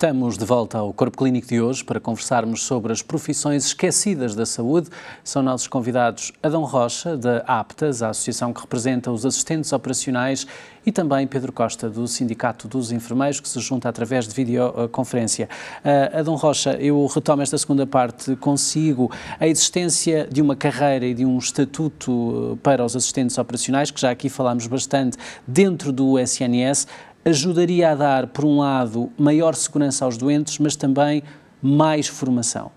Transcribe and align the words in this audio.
Estamos 0.00 0.38
de 0.38 0.46
volta 0.46 0.78
ao 0.78 0.94
Corpo 0.94 1.18
Clínico 1.18 1.46
de 1.46 1.60
hoje 1.60 1.84
para 1.84 2.00
conversarmos 2.00 2.62
sobre 2.62 2.90
as 2.90 3.02
profissões 3.02 3.66
esquecidas 3.66 4.34
da 4.34 4.46
saúde. 4.46 4.88
São 5.22 5.42
nossos 5.42 5.68
convidados 5.68 6.32
Adão 6.42 6.64
Rocha, 6.64 7.18
da 7.18 7.44
APTAS, 7.46 8.02
a 8.02 8.08
associação 8.08 8.50
que 8.50 8.62
representa 8.62 9.12
os 9.12 9.26
assistentes 9.26 9.70
operacionais, 9.74 10.46
e 10.86 10.90
também 10.90 11.26
Pedro 11.26 11.52
Costa, 11.52 11.90
do 11.90 12.08
Sindicato 12.08 12.66
dos 12.66 12.90
Enfermeiros, 12.90 13.40
que 13.40 13.48
se 13.48 13.60
junta 13.60 13.90
através 13.90 14.26
de 14.26 14.34
videoconferência. 14.34 15.50
Uh, 15.84 16.18
Adão 16.18 16.34
Rocha, 16.34 16.72
eu 16.80 17.04
retomo 17.04 17.42
esta 17.42 17.58
segunda 17.58 17.86
parte 17.86 18.34
consigo. 18.36 19.12
A 19.38 19.46
existência 19.46 20.26
de 20.32 20.40
uma 20.40 20.56
carreira 20.56 21.04
e 21.04 21.12
de 21.12 21.26
um 21.26 21.36
estatuto 21.36 22.58
para 22.62 22.82
os 22.82 22.96
assistentes 22.96 23.36
operacionais, 23.36 23.90
que 23.90 24.00
já 24.00 24.10
aqui 24.10 24.30
falámos 24.30 24.66
bastante, 24.66 25.18
dentro 25.46 25.92
do 25.92 26.18
SNS, 26.18 26.86
ajudaria 27.24 27.90
a 27.90 27.94
dar, 27.94 28.26
por 28.28 28.44
um 28.44 28.58
lado, 28.58 29.10
maior 29.18 29.54
segurança 29.54 30.04
aos 30.04 30.16
doentes, 30.16 30.58
mas 30.58 30.76
também 30.76 31.22
mais 31.62 32.08
formação? 32.08 32.70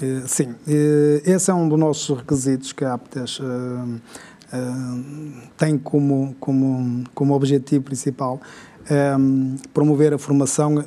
Eh, 0.00 0.22
sim, 0.26 0.54
eh, 0.66 1.22
esse 1.24 1.50
é 1.50 1.54
um 1.54 1.68
dos 1.68 1.78
nossos 1.78 2.16
requisitos 2.16 2.72
que 2.72 2.84
a 2.84 2.94
APTES 2.94 3.40
eh, 3.42 4.58
tem 5.56 5.76
como, 5.76 6.34
como, 6.40 7.04
como 7.14 7.34
objetivo 7.34 7.84
principal, 7.84 8.40
promover 9.74 10.14
a 10.14 10.18
formação 10.18 10.82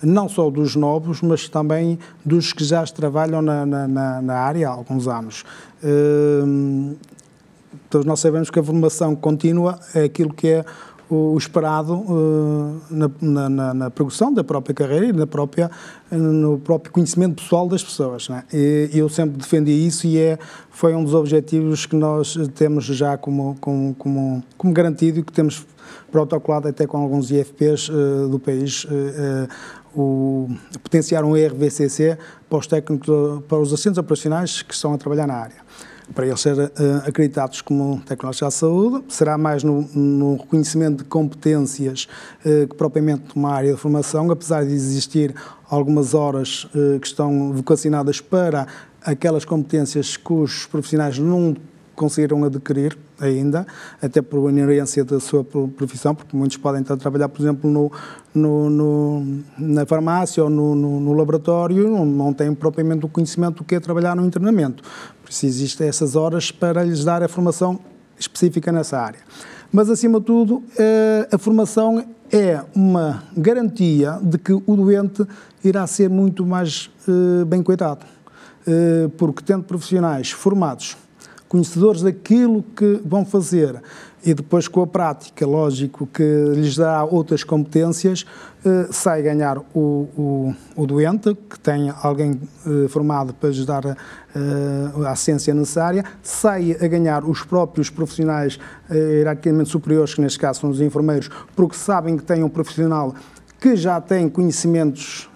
não 0.00 0.28
só 0.28 0.48
dos 0.48 0.76
novos, 0.76 1.20
mas 1.20 1.48
também 1.48 1.98
dos 2.24 2.52
que 2.52 2.62
já 2.62 2.84
trabalham 2.84 3.42
na, 3.42 3.66
na, 3.66 4.22
na 4.22 4.34
área 4.34 4.68
há 4.68 4.70
alguns 4.70 5.08
anos. 5.08 5.44
Todos 7.90 8.06
nós 8.06 8.20
sabemos 8.20 8.48
que 8.48 8.60
a 8.60 8.62
formação 8.62 9.16
contínua 9.16 9.80
é 9.92 10.04
aquilo 10.04 10.32
que 10.32 10.46
é 10.46 10.64
o, 11.10 11.36
esperado 11.36 11.94
uh, 11.94 12.80
na, 12.90 13.48
na, 13.48 13.74
na, 13.74 13.90
progressão 13.90 14.32
da 14.32 14.44
própria 14.44 14.74
carreira 14.74 15.06
e 15.06 15.12
na 15.12 15.26
própria, 15.26 15.70
no 16.10 16.58
próprio 16.58 16.92
conhecimento 16.92 17.42
pessoal 17.42 17.68
das 17.68 17.82
pessoas. 17.82 18.28
Né? 18.28 18.44
E 18.52 18.90
eu 18.92 19.08
sempre 19.08 19.38
defendi 19.38 19.72
isso 19.72 20.06
e 20.06 20.18
é, 20.18 20.38
foi 20.70 20.94
um 20.94 21.02
dos 21.02 21.14
objetivos 21.14 21.86
que 21.86 21.96
nós 21.96 22.36
temos 22.54 22.84
já 22.84 23.16
como, 23.16 23.56
como, 23.60 23.94
como, 23.94 24.42
como 24.56 24.72
garantido 24.72 25.20
e 25.20 25.22
que 25.22 25.32
temos 25.32 25.66
protocolado 26.12 26.68
até 26.68 26.86
com 26.86 26.98
alguns 26.98 27.30
IFPs 27.30 27.88
uh, 27.88 28.28
do 28.28 28.38
país. 28.38 28.84
Uh, 28.84 29.48
o, 29.94 30.48
potenciar 30.82 31.24
um 31.24 31.32
RVCC 31.32 32.18
para 32.48 32.58
os 32.58 32.66
técnicos, 32.66 33.08
para 33.48 33.58
os 33.58 33.72
assistentes 33.72 33.98
operacionais 33.98 34.62
que 34.62 34.74
estão 34.74 34.92
a 34.92 34.98
trabalhar 34.98 35.26
na 35.26 35.34
área 35.34 35.68
para 36.14 36.26
eles 36.26 36.40
serem 36.40 36.66
uh, 36.66 36.70
acreditados 37.06 37.60
como 37.60 38.00
tecnólogos 38.06 38.40
da 38.40 38.50
saúde, 38.50 39.04
será 39.08 39.36
mais 39.36 39.62
no, 39.62 39.82
no 39.94 40.36
reconhecimento 40.36 40.98
de 40.98 41.04
competências 41.04 42.08
uh, 42.44 42.66
que 42.66 42.74
propriamente 42.74 43.24
uma 43.34 43.52
área 43.52 43.72
de 43.72 43.78
formação, 43.78 44.30
apesar 44.30 44.64
de 44.64 44.72
existir 44.72 45.34
algumas 45.68 46.14
horas 46.14 46.64
uh, 46.74 46.98
que 47.00 47.06
estão 47.06 47.52
vocacionadas 47.52 48.20
para 48.20 48.66
aquelas 49.02 49.44
competências 49.44 50.16
que 50.16 50.32
os 50.32 50.66
profissionais 50.66 51.18
não 51.18 51.56
conseguiram 51.98 52.44
adquirir 52.44 52.96
ainda, 53.20 53.66
até 54.00 54.22
por 54.22 54.48
inerência 54.48 55.04
da 55.04 55.18
sua 55.18 55.44
profissão, 55.44 56.14
porque 56.14 56.36
muitos 56.36 56.56
podem 56.56 56.80
estar 56.80 56.94
a 56.94 56.96
trabalhar, 56.96 57.28
por 57.28 57.42
exemplo, 57.42 57.68
no, 57.68 57.90
no, 58.32 58.70
no 58.70 59.44
na 59.58 59.84
farmácia 59.84 60.42
ou 60.42 60.48
no, 60.48 60.74
no 60.74 61.12
laboratório, 61.12 61.90
não, 61.90 62.06
não 62.06 62.32
têm 62.32 62.54
propriamente 62.54 63.04
o 63.04 63.08
conhecimento 63.08 63.58
do 63.58 63.64
que 63.64 63.74
é 63.74 63.80
trabalhar 63.80 64.14
no 64.14 64.24
internamento. 64.24 64.82
Por 65.22 65.30
isso 65.30 65.44
existem 65.44 65.88
essas 65.88 66.14
horas 66.14 66.50
para 66.50 66.84
lhes 66.84 67.04
dar 67.04 67.22
a 67.22 67.28
formação 67.28 67.80
específica 68.18 68.70
nessa 68.70 68.98
área. 68.98 69.20
Mas, 69.70 69.90
acima 69.90 70.18
de 70.18 70.26
tudo, 70.26 70.62
eh, 70.78 71.28
a 71.30 71.36
formação 71.36 72.02
é 72.32 72.62
uma 72.74 73.22
garantia 73.36 74.18
de 74.22 74.38
que 74.38 74.52
o 74.52 74.76
doente 74.76 75.26
irá 75.62 75.86
ser 75.86 76.08
muito 76.08 76.46
mais 76.46 76.90
eh, 77.06 77.44
bem 77.44 77.62
cuidado, 77.62 78.06
eh, 78.66 79.10
porque 79.18 79.42
tendo 79.42 79.64
profissionais 79.64 80.30
formados 80.30 80.96
conhecedores 81.48 82.02
daquilo 82.02 82.62
que 82.76 83.00
vão 83.04 83.24
fazer. 83.24 83.80
E 84.24 84.34
depois 84.34 84.66
com 84.66 84.82
a 84.82 84.86
prática, 84.86 85.46
lógico 85.46 86.06
que 86.06 86.22
lhes 86.54 86.76
dá 86.76 87.04
outras 87.04 87.44
competências, 87.44 88.26
eh, 88.64 88.88
sai 88.90 89.22
ganhar 89.22 89.58
o, 89.58 89.64
o, 89.74 90.54
o, 90.76 90.86
doente, 90.86 91.36
que 91.48 91.58
tem 91.58 91.90
alguém 92.02 92.38
eh, 92.66 92.88
formado 92.88 93.32
para 93.32 93.48
lhes 93.48 93.64
dar 93.64 93.86
eh, 93.86 93.96
a 95.06 95.14
ciência 95.14 95.54
necessária, 95.54 96.04
sai 96.20 96.76
a 96.80 96.88
ganhar 96.88 97.24
os 97.24 97.44
próprios 97.44 97.90
profissionais 97.90 98.58
hierarquicamente 98.90 99.70
superiores, 99.70 100.14
que 100.14 100.20
neste 100.20 100.38
caso 100.38 100.60
são 100.60 100.70
os 100.70 100.80
enfermeiros, 100.80 101.30
porque 101.54 101.76
sabem 101.76 102.16
que 102.16 102.24
têm 102.24 102.42
um 102.42 102.48
profissional 102.48 103.14
que 103.60 103.76
já 103.76 104.00
tem 104.00 104.28
conhecimentos 104.28 105.28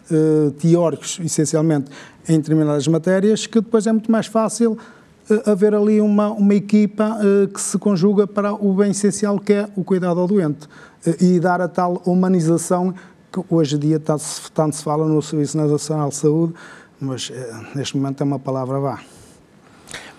teóricos, 0.61 1.19
essencialmente, 1.25 1.91
em 2.28 2.37
determinadas 2.37 2.87
matérias, 2.87 3.47
que 3.47 3.61
depois 3.61 3.87
é 3.87 3.93
muito 3.93 4.12
mais 4.12 4.27
fácil 4.27 4.77
eh, 4.77 5.02
haver 5.47 5.75
ali 5.75 6.00
uma, 6.00 6.31
uma 6.31 6.54
equipa 6.54 7.19
uh, 7.19 7.48
que 7.48 7.60
se 7.60 7.78
conjuga 7.78 8.26
para 8.26 8.53
o 8.53 8.75
bem 8.75 8.91
essencial 8.91 9.38
que 9.38 9.53
é 9.53 9.69
o 9.76 9.84
cuidado 9.84 10.20
ao 10.20 10.26
doente 10.26 10.66
uh, 10.66 11.25
e 11.25 11.38
dar 11.38 11.60
a 11.60 11.69
tal 11.69 12.03
humanização 12.04 12.94
que 13.32 13.41
hoje 13.48 13.76
em 13.76 13.78
dia 13.78 14.00
tanto 14.00 14.22
se, 14.22 14.53
tanto 14.53 14.76
se 14.76 14.82
fala 14.82 15.06
no 15.06 15.22
Serviço 15.22 15.56
Nacional 15.56 16.10
de 16.10 16.16
Saúde, 16.16 16.54
mas 17.00 17.32
neste 17.75 17.97
momento 17.97 18.21
é 18.21 18.25
uma 18.25 18.38
palavra 18.38 18.78
vá. 18.78 19.00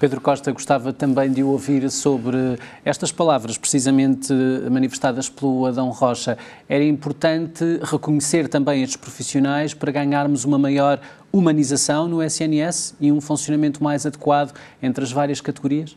Pedro 0.03 0.19
Costa 0.19 0.51
gostava 0.51 0.91
também 0.91 1.31
de 1.31 1.41
ouvir 1.41 1.89
sobre 1.89 2.59
estas 2.83 3.09
palavras, 3.09 3.57
precisamente 3.57 4.33
manifestadas 4.69 5.29
pelo 5.29 5.65
Adão 5.65 5.91
Rocha. 5.91 6.37
Era 6.67 6.83
importante 6.83 7.79
reconhecer 7.81 8.49
também 8.49 8.83
estes 8.83 8.97
profissionais 8.97 9.73
para 9.73 9.89
ganharmos 9.93 10.43
uma 10.43 10.59
maior 10.59 10.99
humanização 11.31 12.09
no 12.09 12.21
SNS 12.21 12.95
e 12.99 13.13
um 13.13 13.21
funcionamento 13.21 13.81
mais 13.81 14.05
adequado 14.05 14.53
entre 14.81 15.05
as 15.05 15.11
várias 15.13 15.39
categorias? 15.39 15.95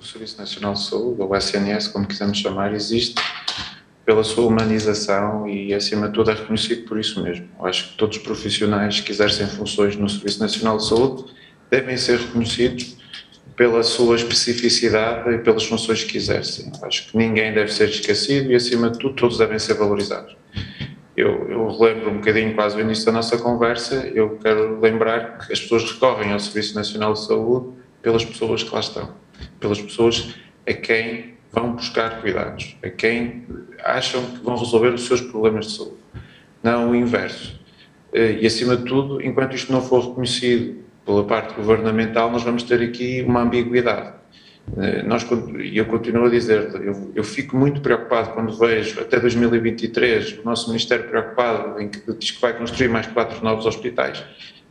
O 0.00 0.02
Serviço 0.02 0.38
Nacional 0.38 0.72
de 0.72 0.82
Saúde, 0.82 1.20
ou 1.20 1.36
SNS, 1.36 1.88
como 1.88 2.06
quisermos 2.06 2.38
chamar, 2.38 2.72
existe 2.72 3.20
pela 4.04 4.24
sua 4.24 4.46
humanização 4.46 5.48
e, 5.48 5.72
acima 5.72 6.08
de 6.08 6.14
tudo, 6.14 6.30
é 6.30 6.34
reconhecido 6.34 6.86
por 6.86 6.98
isso 6.98 7.22
mesmo. 7.22 7.48
Eu 7.58 7.66
acho 7.66 7.90
que 7.90 7.96
todos 7.96 8.16
os 8.16 8.22
profissionais 8.22 9.00
que 9.00 9.12
exercem 9.12 9.46
funções 9.46 9.96
no 9.96 10.08
Serviço 10.08 10.40
Nacional 10.40 10.76
de 10.76 10.88
Saúde 10.88 11.24
devem 11.70 11.96
ser 11.96 12.18
reconhecidos 12.18 12.96
pela 13.56 13.82
sua 13.82 14.16
especificidade 14.16 15.30
e 15.30 15.38
pelas 15.38 15.64
funções 15.64 16.02
que 16.02 16.16
exercem. 16.16 16.72
Eu 16.80 16.86
acho 16.86 17.08
que 17.08 17.16
ninguém 17.16 17.52
deve 17.52 17.72
ser 17.72 17.88
esquecido 17.88 18.50
e, 18.50 18.54
acima 18.54 18.90
de 18.90 18.98
tudo, 18.98 19.14
todos 19.14 19.38
devem 19.38 19.58
ser 19.58 19.74
valorizados. 19.74 20.36
Eu, 21.16 21.48
eu 21.48 21.68
relembro 21.68 22.10
um 22.10 22.14
bocadinho 22.14 22.54
quase 22.54 22.76
o 22.76 22.80
início 22.80 23.04
da 23.04 23.12
nossa 23.12 23.36
conversa, 23.36 24.10
eu 24.14 24.38
quero 24.38 24.80
lembrar 24.80 25.38
que 25.38 25.52
as 25.52 25.60
pessoas 25.60 25.84
recorrem 25.92 26.32
ao 26.32 26.40
Serviço 26.40 26.74
Nacional 26.74 27.12
de 27.12 27.24
Saúde 27.24 27.76
pelas 28.00 28.24
pessoas 28.24 28.62
que 28.62 28.74
lá 28.74 28.80
estão, 28.80 29.14
pelas 29.60 29.80
pessoas 29.80 30.34
a 30.66 30.72
quem 30.72 31.31
vão 31.52 31.72
buscar 31.72 32.20
cuidados, 32.20 32.76
a 32.82 32.88
quem 32.88 33.44
acham 33.84 34.24
que 34.24 34.42
vão 34.42 34.56
resolver 34.56 34.94
os 34.94 35.06
seus 35.06 35.20
problemas 35.20 35.66
de 35.66 35.76
saúde, 35.76 35.96
não 36.62 36.90
o 36.90 36.94
inverso. 36.94 37.60
Eh, 38.12 38.38
e, 38.40 38.46
acima 38.46 38.76
de 38.76 38.84
tudo, 38.84 39.20
enquanto 39.20 39.54
isto 39.54 39.70
não 39.70 39.82
for 39.82 40.08
reconhecido 40.08 40.82
pela 41.04 41.24
parte 41.24 41.54
governamental, 41.54 42.30
nós 42.30 42.42
vamos 42.42 42.62
ter 42.62 42.80
aqui 42.80 43.22
uma 43.26 43.42
ambiguidade. 43.42 44.14
Eh, 44.78 45.02
nós, 45.02 45.26
eu 45.74 45.84
continuo 45.86 46.24
a 46.24 46.30
dizer, 46.30 46.70
eu, 46.82 47.12
eu, 47.14 47.24
fico 47.24 47.56
muito 47.56 47.80
preocupado 47.80 48.30
quando 48.30 48.56
vejo 48.56 49.00
até 49.00 49.20
2023 49.20 50.38
o 50.38 50.44
nosso 50.44 50.68
Ministério 50.68 51.06
preocupado 51.08 51.80
em 51.80 51.88
que 51.88 52.00
diz 52.14 52.30
que 52.30 52.40
vai 52.40 52.56
construir 52.56 52.88
mais 52.88 53.06
quatro 53.08 53.42
novos 53.44 53.66
hospitais. 53.66 54.24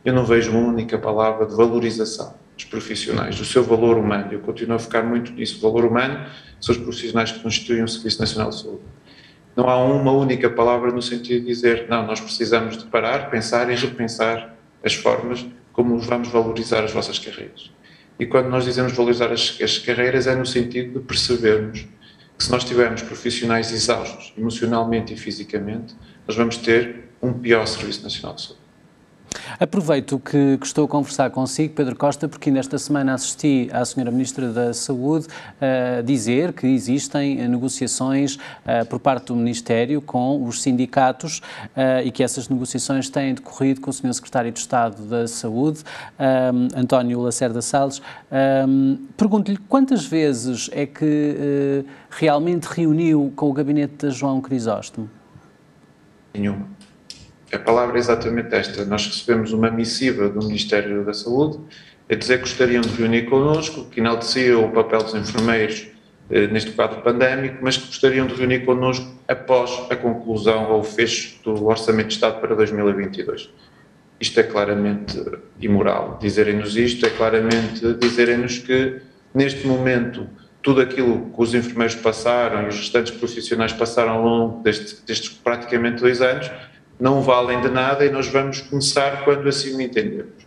Eu 0.04 0.12
não 0.12 0.24
vejo 0.24 0.50
uma 0.50 0.68
única 0.68 0.98
palavra 0.98 1.46
de 1.46 1.54
valorização 1.54 2.41
dos 2.62 2.64
profissionais, 2.64 3.36
do 3.36 3.44
seu 3.44 3.62
valor 3.64 3.98
humano. 3.98 4.32
Eu 4.32 4.40
continuo 4.40 4.76
a 4.76 4.78
ficar 4.78 5.02
muito 5.02 5.32
nisso. 5.32 5.58
O 5.58 5.60
valor 5.60 5.84
humano 5.84 6.26
são 6.60 6.74
os 6.74 6.80
profissionais 6.80 7.32
que 7.32 7.40
constituem 7.40 7.82
o 7.82 7.88
Serviço 7.88 8.20
Nacional 8.20 8.50
de 8.50 8.60
Saúde. 8.60 8.82
Não 9.56 9.68
há 9.68 9.76
uma 9.84 10.12
única 10.12 10.48
palavra 10.48 10.90
no 10.90 11.02
sentido 11.02 11.40
de 11.40 11.46
dizer, 11.46 11.86
não, 11.88 12.06
nós 12.06 12.20
precisamos 12.20 12.78
de 12.78 12.86
parar, 12.86 13.30
pensar 13.30 13.70
e 13.70 13.74
repensar 13.74 14.56
as 14.82 14.94
formas 14.94 15.44
como 15.72 15.98
vamos 15.98 16.28
valorizar 16.28 16.82
as 16.84 16.92
vossas 16.92 17.18
carreiras. 17.18 17.70
E 18.18 18.26
quando 18.26 18.48
nós 18.48 18.64
dizemos 18.64 18.92
valorizar 18.92 19.30
as, 19.32 19.58
as 19.60 19.78
carreiras, 19.78 20.26
é 20.26 20.34
no 20.34 20.46
sentido 20.46 21.00
de 21.00 21.06
percebermos 21.06 21.86
que 22.38 22.44
se 22.44 22.50
nós 22.50 22.64
tivermos 22.64 23.02
profissionais 23.02 23.72
exaustos, 23.72 24.32
emocionalmente 24.38 25.12
e 25.12 25.16
fisicamente, 25.16 25.94
nós 26.26 26.36
vamos 26.36 26.56
ter 26.56 27.10
um 27.20 27.32
pior 27.32 27.66
Serviço 27.66 28.02
Nacional 28.02 28.36
de 28.36 28.42
Saúde. 28.42 28.61
Aproveito 29.58 30.18
que, 30.18 30.58
que, 30.58 30.66
estou 30.66 30.84
a 30.84 30.88
conversar 30.88 31.30
consigo, 31.30 31.74
Pedro 31.74 31.94
Costa, 31.96 32.28
porque 32.28 32.50
nesta 32.50 32.78
semana 32.78 33.14
assisti 33.14 33.68
à 33.72 33.84
Senhora 33.84 34.10
Ministra 34.10 34.52
da 34.52 34.74
Saúde 34.74 35.26
uh, 35.26 36.02
dizer 36.02 36.52
que 36.52 36.66
existem 36.66 37.46
negociações 37.48 38.36
uh, 38.36 38.84
por 38.88 38.98
parte 38.98 39.26
do 39.26 39.36
Ministério 39.36 40.00
com 40.00 40.44
os 40.44 40.62
sindicatos 40.62 41.38
uh, 41.76 42.04
e 42.04 42.10
que 42.10 42.22
essas 42.22 42.48
negociações 42.48 43.08
têm 43.08 43.34
decorrido 43.34 43.80
com 43.80 43.90
o 43.90 43.92
Sr. 43.92 44.12
Secretário 44.14 44.50
de 44.50 44.58
Estado 44.58 45.02
da 45.04 45.28
Saúde, 45.28 45.82
um, 46.18 46.80
António 46.80 47.20
Lacerda 47.20 47.62
Salles. 47.62 48.02
Um, 48.66 48.98
Pergunto-lhe 49.16 49.58
quantas 49.68 50.04
vezes 50.04 50.68
é 50.72 50.86
que 50.86 51.84
realmente 52.10 52.64
reuniu 52.64 53.32
com 53.36 53.48
o 53.48 53.52
gabinete 53.52 54.08
de 54.08 54.10
João 54.10 54.40
Crisóstomo? 54.40 55.08
Nenhuma. 56.34 56.81
A 57.52 57.58
palavra 57.58 57.98
é 57.98 58.00
exatamente 58.00 58.54
esta. 58.54 58.84
Nós 58.86 59.06
recebemos 59.06 59.52
uma 59.52 59.70
missiva 59.70 60.26
do 60.30 60.46
Ministério 60.46 61.04
da 61.04 61.12
Saúde 61.12 61.60
a 62.10 62.14
dizer 62.14 62.38
que 62.38 62.44
gostariam 62.44 62.80
de 62.80 62.88
reunir 62.88 63.26
connosco, 63.28 63.84
que 63.90 64.00
enalteciam 64.00 64.64
o 64.64 64.70
papel 64.70 65.02
dos 65.02 65.14
enfermeiros 65.14 65.86
eh, 66.30 66.46
neste 66.46 66.70
quadro 66.70 67.02
pandémico, 67.02 67.58
mas 67.60 67.76
que 67.76 67.86
gostariam 67.86 68.26
de 68.26 68.34
reunir 68.34 68.60
connosco 68.60 69.06
após 69.28 69.70
a 69.90 69.96
conclusão 69.96 70.72
ou 70.72 70.80
o 70.80 70.82
fecho 70.82 71.38
do 71.44 71.66
Orçamento 71.66 72.08
de 72.08 72.14
Estado 72.14 72.40
para 72.40 72.54
2022. 72.54 73.50
Isto 74.18 74.40
é 74.40 74.42
claramente 74.44 75.22
imoral. 75.60 76.18
Dizerem-nos 76.22 76.74
isto 76.76 77.04
é 77.04 77.10
claramente 77.10 77.94
dizerem-nos 78.00 78.58
que, 78.58 79.02
neste 79.34 79.66
momento, 79.66 80.26
tudo 80.62 80.80
aquilo 80.80 81.30
que 81.30 81.42
os 81.42 81.52
enfermeiros 81.52 81.96
passaram 81.96 82.62
e 82.62 82.68
os 82.68 82.76
restantes 82.76 83.12
profissionais 83.12 83.72
passaram 83.72 84.12
ao 84.12 84.22
longo 84.22 84.62
deste, 84.62 85.04
destes 85.04 85.28
praticamente 85.28 86.00
dois 86.00 86.22
anos 86.22 86.50
não 86.98 87.20
valem 87.22 87.60
de 87.60 87.68
nada 87.68 88.04
e 88.04 88.10
nós 88.10 88.28
vamos 88.28 88.60
começar 88.60 89.24
quando 89.24 89.48
assim 89.48 89.76
o 89.76 89.80
entendemos. 89.80 90.42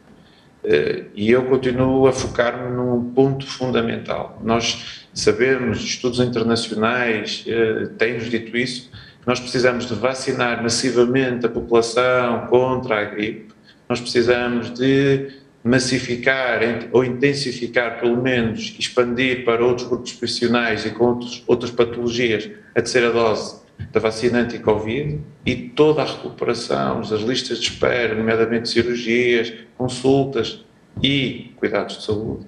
Eh, 0.64 1.04
e 1.14 1.30
eu 1.30 1.44
continuo 1.46 2.08
a 2.08 2.14
focar-me 2.14 2.76
num 2.76 3.12
ponto 3.12 3.46
fundamental. 3.46 4.42
Nós 4.44 5.08
sabemos, 5.14 5.80
estudos 5.80 6.20
internacionais 6.20 7.44
eh, 7.48 7.90
têm-nos 7.98 8.30
dito 8.30 8.56
isso, 8.58 8.90
nós 9.26 9.40
precisamos 9.40 9.86
de 9.88 9.96
vacinar 9.96 10.62
massivamente 10.62 11.46
a 11.46 11.50
população 11.50 12.48
contra 12.48 13.02
a 13.02 13.04
gripe, 13.06 13.54
nós 13.90 14.00
precisamos 14.00 14.74
de 14.74 15.28
massificar 15.64 16.62
ou 16.92 17.04
intensificar, 17.04 18.00
pelo 18.00 18.22
menos, 18.22 18.76
expandir 18.80 19.44
para 19.44 19.66
outros 19.66 19.88
grupos 19.88 20.14
profissionais 20.14 20.86
e 20.86 20.92
com 20.92 21.06
outros, 21.06 21.44
outras 21.48 21.72
patologias 21.72 22.50
a 22.76 22.82
terceira 22.82 23.12
dose 23.12 23.65
da 23.92 24.00
vacina 24.00 24.40
anti-Covid 24.40 25.20
e 25.46 25.56
toda 25.56 26.02
a 26.02 26.06
recuperação, 26.06 27.00
as 27.00 27.10
listas 27.22 27.60
de 27.60 27.70
espera, 27.70 28.16
nomeadamente 28.16 28.70
cirurgias, 28.70 29.54
consultas 29.78 30.66
e 31.02 31.54
cuidados 31.58 31.98
de 31.98 32.04
saúde. 32.04 32.46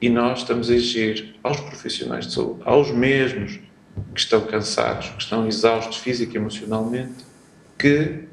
E 0.00 0.08
nós 0.08 0.40
estamos 0.40 0.70
a 0.70 0.74
exigir 0.74 1.36
aos 1.42 1.60
profissionais 1.60 2.26
de 2.26 2.34
saúde, 2.34 2.60
aos 2.64 2.90
mesmos 2.90 3.60
que 4.14 4.20
estão 4.20 4.40
cansados, 4.42 5.10
que 5.10 5.22
estão 5.22 5.46
exaustos 5.46 5.98
física 5.98 6.34
e 6.34 6.36
emocionalmente, 6.36 7.24
que 7.78 8.24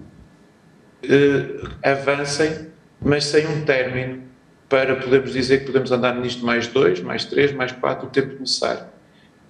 eh, 1.04 1.68
avancem, 1.84 2.68
mas 3.02 3.26
sem 3.26 3.46
um 3.48 3.66
término, 3.66 4.24
para 4.70 4.96
podermos 4.96 5.34
dizer 5.34 5.60
que 5.60 5.66
podemos 5.66 5.92
andar 5.92 6.16
nisto 6.16 6.46
mais 6.46 6.68
dois, 6.68 7.02
mais 7.02 7.26
três, 7.26 7.52
mais 7.54 7.72
quatro, 7.72 8.08
o 8.08 8.10
tempo 8.10 8.40
necessário 8.40 8.97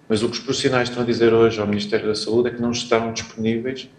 mas 0.08 0.24
o 0.24 0.30
que 0.30 0.38
os 0.38 0.40
profissionais 0.40 0.90
estão 0.90 1.04
a 1.04 1.06
dizer 1.06 1.34
hoje 1.34 1.60
ao 1.60 1.68
Ministério 1.68 2.08
da 2.08 2.16
Saúde 2.16 2.50
é 2.50 2.52
que 2.52 2.62
não 2.62 2.72
estão 2.72 3.12
disponíveis 3.12 3.90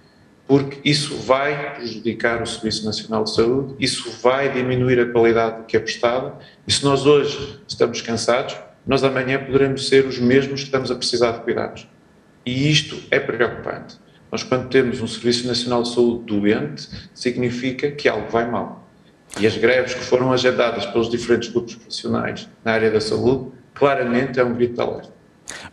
porque 0.49 0.81
isso 0.83 1.15
vai 1.15 1.75
prejudicar 1.75 2.43
o 2.43 2.47
Serviço 2.47 2.87
Nacional 2.87 3.25
de 3.25 3.35
Saúde, 3.35 3.75
isso 3.79 4.11
vai 4.23 4.51
diminuir 4.51 4.99
a 4.99 5.13
qualidade 5.13 5.67
que 5.67 5.77
é 5.77 5.81
prestada, 5.81 6.33
e 6.67 6.73
se 6.73 6.83
nós 6.83 7.05
hoje 7.05 7.61
estamos 7.69 8.01
cansados, 8.01 8.57
nós 8.87 9.05
amanhã 9.05 9.39
poderemos 9.45 9.87
ser 9.87 10.07
os 10.07 10.19
mesmos 10.19 10.61
que 10.61 10.67
estamos 10.67 10.91
a 10.91 10.95
precisar 10.95 11.33
de 11.33 11.41
cuidados. 11.41 11.87
E 12.47 12.71
isto 12.71 12.99
é 13.11 13.21
preocupante. 13.21 13.99
Nós, 14.33 14.43
quando 14.43 14.71
temos 14.71 15.03
um 15.03 15.07
Serviço 15.07 15.47
Nacional 15.47 15.83
de 15.83 15.93
Saúde 15.93 16.25
doente, 16.25 16.89
significa 17.13 17.91
que 17.91 18.09
algo 18.09 18.31
vai 18.31 18.51
mal. 18.51 18.89
E 19.39 19.47
as 19.47 19.55
greves 19.59 19.93
que 19.93 20.01
foram 20.01 20.33
agendadas 20.33 20.87
pelos 20.87 21.11
diferentes 21.11 21.51
grupos 21.51 21.75
profissionais 21.75 22.49
na 22.65 22.73
área 22.73 22.91
da 22.91 23.03
saúde, 23.03 23.51
claramente 23.75 24.41
é 24.41 24.45
um 24.45 24.55
grito 24.55 24.77
de 24.77 24.81
alerta. 24.81 25.18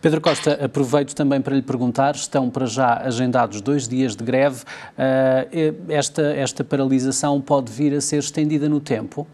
Pedro 0.00 0.20
Costa, 0.20 0.64
aproveito 0.64 1.14
também 1.14 1.40
para 1.40 1.54
lhe 1.54 1.62
perguntar: 1.62 2.14
estão 2.14 2.50
para 2.50 2.66
já 2.66 2.98
agendados 2.98 3.60
dois 3.60 3.88
dias 3.88 4.14
de 4.14 4.24
greve. 4.24 4.62
Uh, 4.62 5.90
esta, 5.90 6.22
esta 6.22 6.64
paralisação 6.64 7.40
pode 7.40 7.72
vir 7.72 7.94
a 7.94 8.00
ser 8.00 8.18
estendida 8.18 8.68
no 8.68 8.80
tempo? 8.80 9.26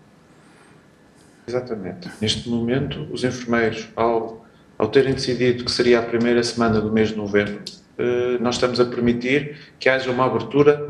Exatamente. 1.46 2.10
Neste 2.20 2.48
momento, 2.48 3.08
os 3.10 3.24
enfermeiros, 3.24 3.88
ao, 3.96 4.44
ao 4.78 4.88
terem 4.88 5.14
decidido 5.14 5.64
que 5.64 5.70
seria 5.70 5.98
a 5.98 6.02
primeira 6.02 6.42
semana 6.42 6.80
do 6.80 6.92
mês 6.92 7.08
de 7.08 7.16
novembro, 7.16 7.60
uh, 7.98 8.42
nós 8.42 8.54
estamos 8.54 8.78
a 8.78 8.84
permitir 8.84 9.56
que 9.78 9.88
haja 9.88 10.10
uma 10.10 10.26
abertura 10.26 10.88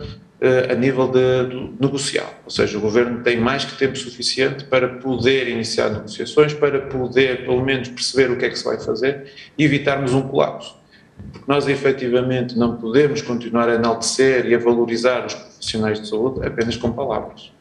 a 0.71 0.75
nível 0.75 1.09
de, 1.09 1.47
de 1.47 1.73
negocial. 1.81 2.33
Ou 2.45 2.51
seja, 2.51 2.77
o 2.77 2.81
governo 2.81 3.23
tem 3.23 3.39
mais 3.39 3.65
que 3.65 3.79
tempo 3.79 3.97
suficiente 3.97 4.65
para 4.65 4.89
poder 4.89 5.49
iniciar 5.49 5.91
negociações, 5.91 6.53
para 6.53 6.81
poder, 6.81 7.45
pelo 7.45 7.65
menos, 7.65 7.89
perceber 7.89 8.31
o 8.31 8.37
que 8.37 8.45
é 8.45 8.49
que 8.49 8.59
se 8.59 8.65
vai 8.65 8.79
fazer 8.81 9.33
e 9.57 9.65
evitarmos 9.65 10.13
um 10.13 10.23
colapso. 10.23 10.77
Porque 11.31 11.45
nós, 11.47 11.69
efetivamente, 11.69 12.59
não 12.59 12.77
podemos 12.77 13.23
continuar 13.23 13.69
a 13.69 13.75
enaltecer 13.75 14.47
e 14.47 14.55
a 14.55 14.59
valorizar 14.59 15.25
os 15.25 15.35
profissionais 15.35 16.01
de 16.01 16.09
saúde 16.09 16.45
apenas 16.45 16.77
com 16.77 16.91
palavras. 16.91 17.53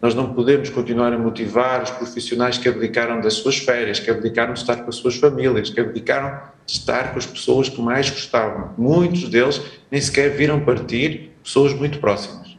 Nós 0.00 0.14
não 0.14 0.32
podemos 0.32 0.70
continuar 0.70 1.12
a 1.12 1.18
motivar 1.18 1.82
os 1.82 1.90
profissionais 1.90 2.56
que 2.56 2.68
abdicaram 2.68 3.20
das 3.20 3.34
suas 3.34 3.58
férias, 3.58 3.98
que 3.98 4.08
abdicaram 4.10 4.52
de 4.52 4.60
estar 4.60 4.76
com 4.76 4.88
as 4.88 4.96
suas 4.96 5.16
famílias, 5.16 5.70
que 5.70 5.80
abdicaram 5.80 6.40
de 6.64 6.72
estar 6.72 7.12
com 7.12 7.18
as 7.18 7.26
pessoas 7.26 7.68
que 7.68 7.80
mais 7.80 8.08
gostavam. 8.08 8.74
Muitos 8.78 9.28
deles 9.28 9.60
nem 9.90 10.00
sequer 10.00 10.36
viram 10.36 10.60
partir 10.60 11.32
pessoas 11.48 11.72
muito 11.72 11.98
próximas, 11.98 12.58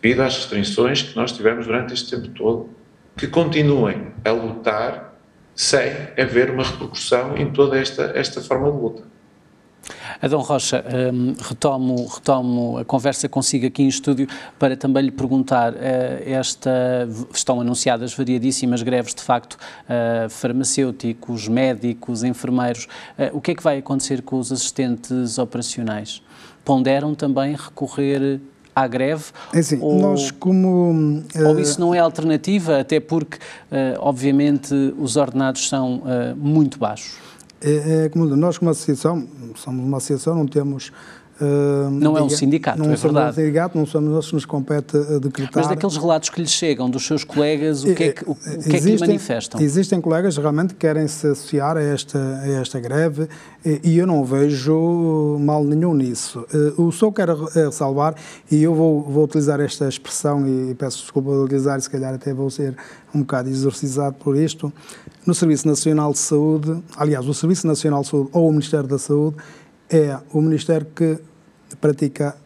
devido 0.00 0.20
às 0.20 0.36
restrições 0.36 1.02
que 1.02 1.16
nós 1.16 1.32
tivemos 1.32 1.66
durante 1.66 1.92
este 1.92 2.16
tempo 2.16 2.28
todo, 2.28 2.70
que 3.16 3.26
continuem 3.26 4.12
a 4.24 4.30
lutar 4.30 5.14
sem 5.52 5.90
haver 6.16 6.52
uma 6.52 6.62
repercussão 6.62 7.36
em 7.36 7.50
toda 7.50 7.76
esta, 7.76 8.12
esta 8.14 8.40
forma 8.40 8.70
de 8.70 8.78
luta. 8.78 9.02
Adão 10.22 10.40
Rocha, 10.42 10.84
um, 11.12 11.34
retomo, 11.42 12.06
retomo 12.06 12.78
a 12.78 12.84
conversa 12.84 13.28
consigo 13.28 13.66
aqui 13.66 13.82
em 13.82 13.88
estúdio 13.88 14.28
para 14.60 14.76
também 14.76 15.04
lhe 15.04 15.10
perguntar, 15.10 15.72
uh, 15.72 15.76
esta, 16.24 17.08
estão 17.34 17.60
anunciadas 17.60 18.14
variadíssimas 18.14 18.80
greves 18.82 19.12
de 19.12 19.22
facto, 19.22 19.54
uh, 19.54 20.30
farmacêuticos, 20.30 21.48
médicos, 21.48 22.22
enfermeiros, 22.22 22.86
uh, 23.18 23.36
o 23.36 23.40
que 23.40 23.50
é 23.50 23.54
que 23.56 23.62
vai 23.62 23.78
acontecer 23.78 24.22
com 24.22 24.38
os 24.38 24.52
assistentes 24.52 25.36
operacionais? 25.36 26.22
Ponderam 26.68 27.14
também 27.14 27.56
recorrer 27.56 28.38
à 28.76 28.86
greve? 28.86 29.24
É 29.54 29.60
assim, 29.60 29.78
ou, 29.80 29.98
nós 29.98 30.30
como... 30.30 31.24
Ou 31.34 31.58
isso 31.58 31.80
não 31.80 31.94
é 31.94 31.98
alternativa, 31.98 32.78
até 32.78 33.00
porque, 33.00 33.38
obviamente, 33.98 34.74
os 34.98 35.16
ordenados 35.16 35.66
são 35.66 36.02
muito 36.36 36.78
baixos? 36.78 37.16
É, 37.62 38.04
é, 38.04 38.08
como 38.10 38.26
nós, 38.36 38.58
como 38.58 38.70
associação, 38.70 39.26
somos 39.56 39.82
uma 39.82 39.96
associação, 39.96 40.34
não 40.34 40.46
temos. 40.46 40.92
Uh, 41.40 41.90
não 41.90 42.18
é 42.18 42.22
um 42.22 42.28
sindicato, 42.28 42.78
não 42.78 42.92
é 42.92 42.96
verdade. 42.96 43.30
um 43.30 43.34
sindicato, 43.34 43.78
não 43.78 43.86
somos 43.86 44.10
nós 44.10 44.26
que 44.26 44.34
nos 44.34 44.44
compete 44.44 44.96
a 44.96 45.18
decretar. 45.18 45.52
Mas 45.54 45.68
daqueles 45.68 45.96
relatos 45.96 46.30
que 46.30 46.40
lhes 46.40 46.50
chegam 46.50 46.90
dos 46.90 47.06
seus 47.06 47.22
colegas, 47.22 47.84
o 47.84 47.94
que 47.94 48.04
é 48.04 48.12
que, 48.12 48.24
o, 48.28 48.32
o 48.32 48.34
que, 48.34 48.48
existem, 48.48 48.74
é 48.74 48.80
que 48.80 48.90
lhe 48.90 48.98
manifestam? 48.98 49.60
Existem 49.60 50.00
colegas 50.00 50.36
realmente 50.36 50.74
que 50.74 50.80
querem 50.80 51.06
se 51.06 51.28
associar 51.28 51.76
a 51.76 51.82
esta, 51.82 52.18
a 52.18 52.48
esta 52.60 52.80
greve 52.80 53.28
e 53.84 53.98
eu 53.98 54.06
não 54.06 54.24
vejo 54.24 55.38
mal 55.40 55.62
nenhum 55.62 55.94
nisso. 55.94 56.44
Uh, 56.76 56.86
o 56.86 56.92
só 56.92 57.12
quero 57.12 57.44
ressalvar, 57.44 58.14
e 58.50 58.62
eu 58.62 58.74
vou, 58.74 59.02
vou 59.02 59.24
utilizar 59.24 59.60
esta 59.60 59.88
expressão 59.88 60.46
e 60.46 60.74
peço 60.74 61.02
desculpa 61.02 61.30
de 61.30 61.36
utilizar, 61.36 61.78
e 61.78 61.82
se 61.82 61.90
calhar 61.90 62.14
até 62.14 62.34
vou 62.34 62.50
ser 62.50 62.76
um 63.14 63.20
bocado 63.20 63.48
exorcizado 63.48 64.16
por 64.16 64.36
isto, 64.36 64.72
no 65.26 65.34
Serviço 65.34 65.68
Nacional 65.68 66.12
de 66.12 66.18
Saúde, 66.18 66.82
aliás, 66.96 67.26
o 67.26 67.34
Serviço 67.34 67.66
Nacional 67.66 68.02
de 68.02 68.08
Saúde 68.08 68.30
ou 68.32 68.48
o 68.48 68.50
Ministério 68.50 68.88
da 68.88 68.98
Saúde 68.98 69.36
é 69.90 70.18
o 70.32 70.40
Ministério 70.40 70.86
que 70.94 71.18
pratica, 71.80 72.36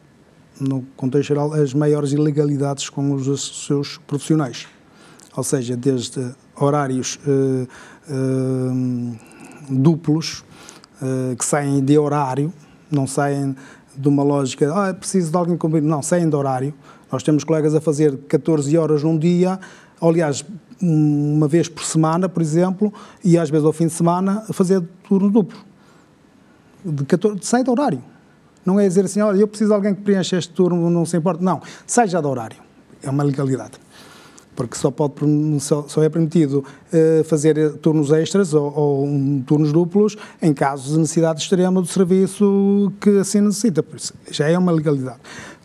no 0.60 0.82
contexto 0.96 1.28
geral, 1.28 1.52
as 1.52 1.74
maiores 1.74 2.12
ilegalidades 2.12 2.88
com 2.88 3.12
os 3.12 3.66
seus 3.66 3.98
profissionais. 3.98 4.66
Ou 5.36 5.42
seja, 5.42 5.76
desde 5.76 6.34
horários 6.56 7.18
uh, 7.26 7.66
uh, 8.12 9.18
duplos, 9.68 10.44
uh, 11.00 11.34
que 11.36 11.44
saem 11.44 11.82
de 11.82 11.98
horário, 11.98 12.52
não 12.90 13.06
saem 13.06 13.56
de 13.96 14.08
uma 14.08 14.22
lógica, 14.22 14.72
ah, 14.74 14.94
preciso 14.94 15.30
de 15.30 15.36
alguém 15.36 15.56
comigo, 15.56 15.86
não, 15.86 16.02
saem 16.02 16.28
de 16.28 16.36
horário. 16.36 16.74
Nós 17.10 17.22
temos 17.22 17.44
colegas 17.44 17.74
a 17.74 17.80
fazer 17.80 18.16
14 18.28 18.76
horas 18.78 19.02
num 19.02 19.18
dia, 19.18 19.58
aliás, 20.00 20.44
uma 20.80 21.46
vez 21.46 21.68
por 21.68 21.84
semana, 21.84 22.28
por 22.28 22.42
exemplo, 22.42 22.92
e 23.22 23.36
às 23.36 23.50
vezes 23.50 23.64
ao 23.64 23.72
fim 23.72 23.86
de 23.86 23.92
semana, 23.92 24.44
fazer 24.52 24.82
turno 25.06 25.30
duplo. 25.30 25.71
De 26.84 27.04
14, 27.04 27.38
sai 27.42 27.62
do 27.62 27.70
horário. 27.70 28.02
Não 28.64 28.78
é 28.78 28.86
dizer 28.86 29.04
assim, 29.04 29.20
olha, 29.20 29.38
eu 29.38 29.48
preciso 29.48 29.70
de 29.70 29.74
alguém 29.74 29.94
que 29.94 30.02
preencha 30.02 30.36
este 30.36 30.52
turno, 30.52 30.88
não 30.88 31.04
se 31.04 31.16
importa. 31.16 31.42
Não, 31.42 31.60
sai 31.86 32.06
já 32.08 32.20
do 32.20 32.28
horário. 32.28 32.58
é 33.02 33.10
uma 33.10 33.22
legalidade 33.22 33.80
porque 34.54 34.76
só, 34.76 34.90
pode, 34.90 35.14
só, 35.60 35.86
só 35.88 36.02
é 36.02 36.08
permitido 36.08 36.64
uh, 36.92 37.24
fazer 37.24 37.74
turnos 37.78 38.12
extras 38.12 38.52
ou, 38.54 38.72
ou 38.74 39.06
um, 39.06 39.42
turnos 39.42 39.72
duplos 39.72 40.16
em 40.40 40.52
casos 40.52 40.92
de 40.92 40.98
necessidade 40.98 41.40
extrema 41.40 41.80
do 41.80 41.86
serviço 41.86 42.92
que 43.00 43.18
assim 43.18 43.40
necessita. 43.40 43.82
Por 43.82 43.96
isso, 43.96 44.12
já 44.30 44.48
é 44.48 44.56
uma 44.56 44.72
legalidade. 44.72 45.18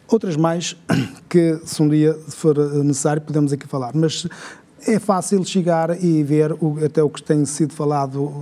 Outras 0.07 0.37
mais 0.37 0.75
que, 1.27 1.59
se 1.65 1.81
um 1.81 1.89
dia 1.89 2.17
for 2.29 2.57
necessário, 2.83 3.21
podemos 3.21 3.51
aqui 3.51 3.67
falar. 3.67 3.91
Mas 3.93 4.25
é 4.85 4.99
fácil 4.99 5.43
chegar 5.43 6.01
e 6.01 6.23
ver 6.23 6.53
o, 6.53 6.77
até 6.83 7.03
o 7.03 7.09
que 7.09 7.21
tem 7.21 7.43
sido 7.45 7.73
falado 7.73 8.33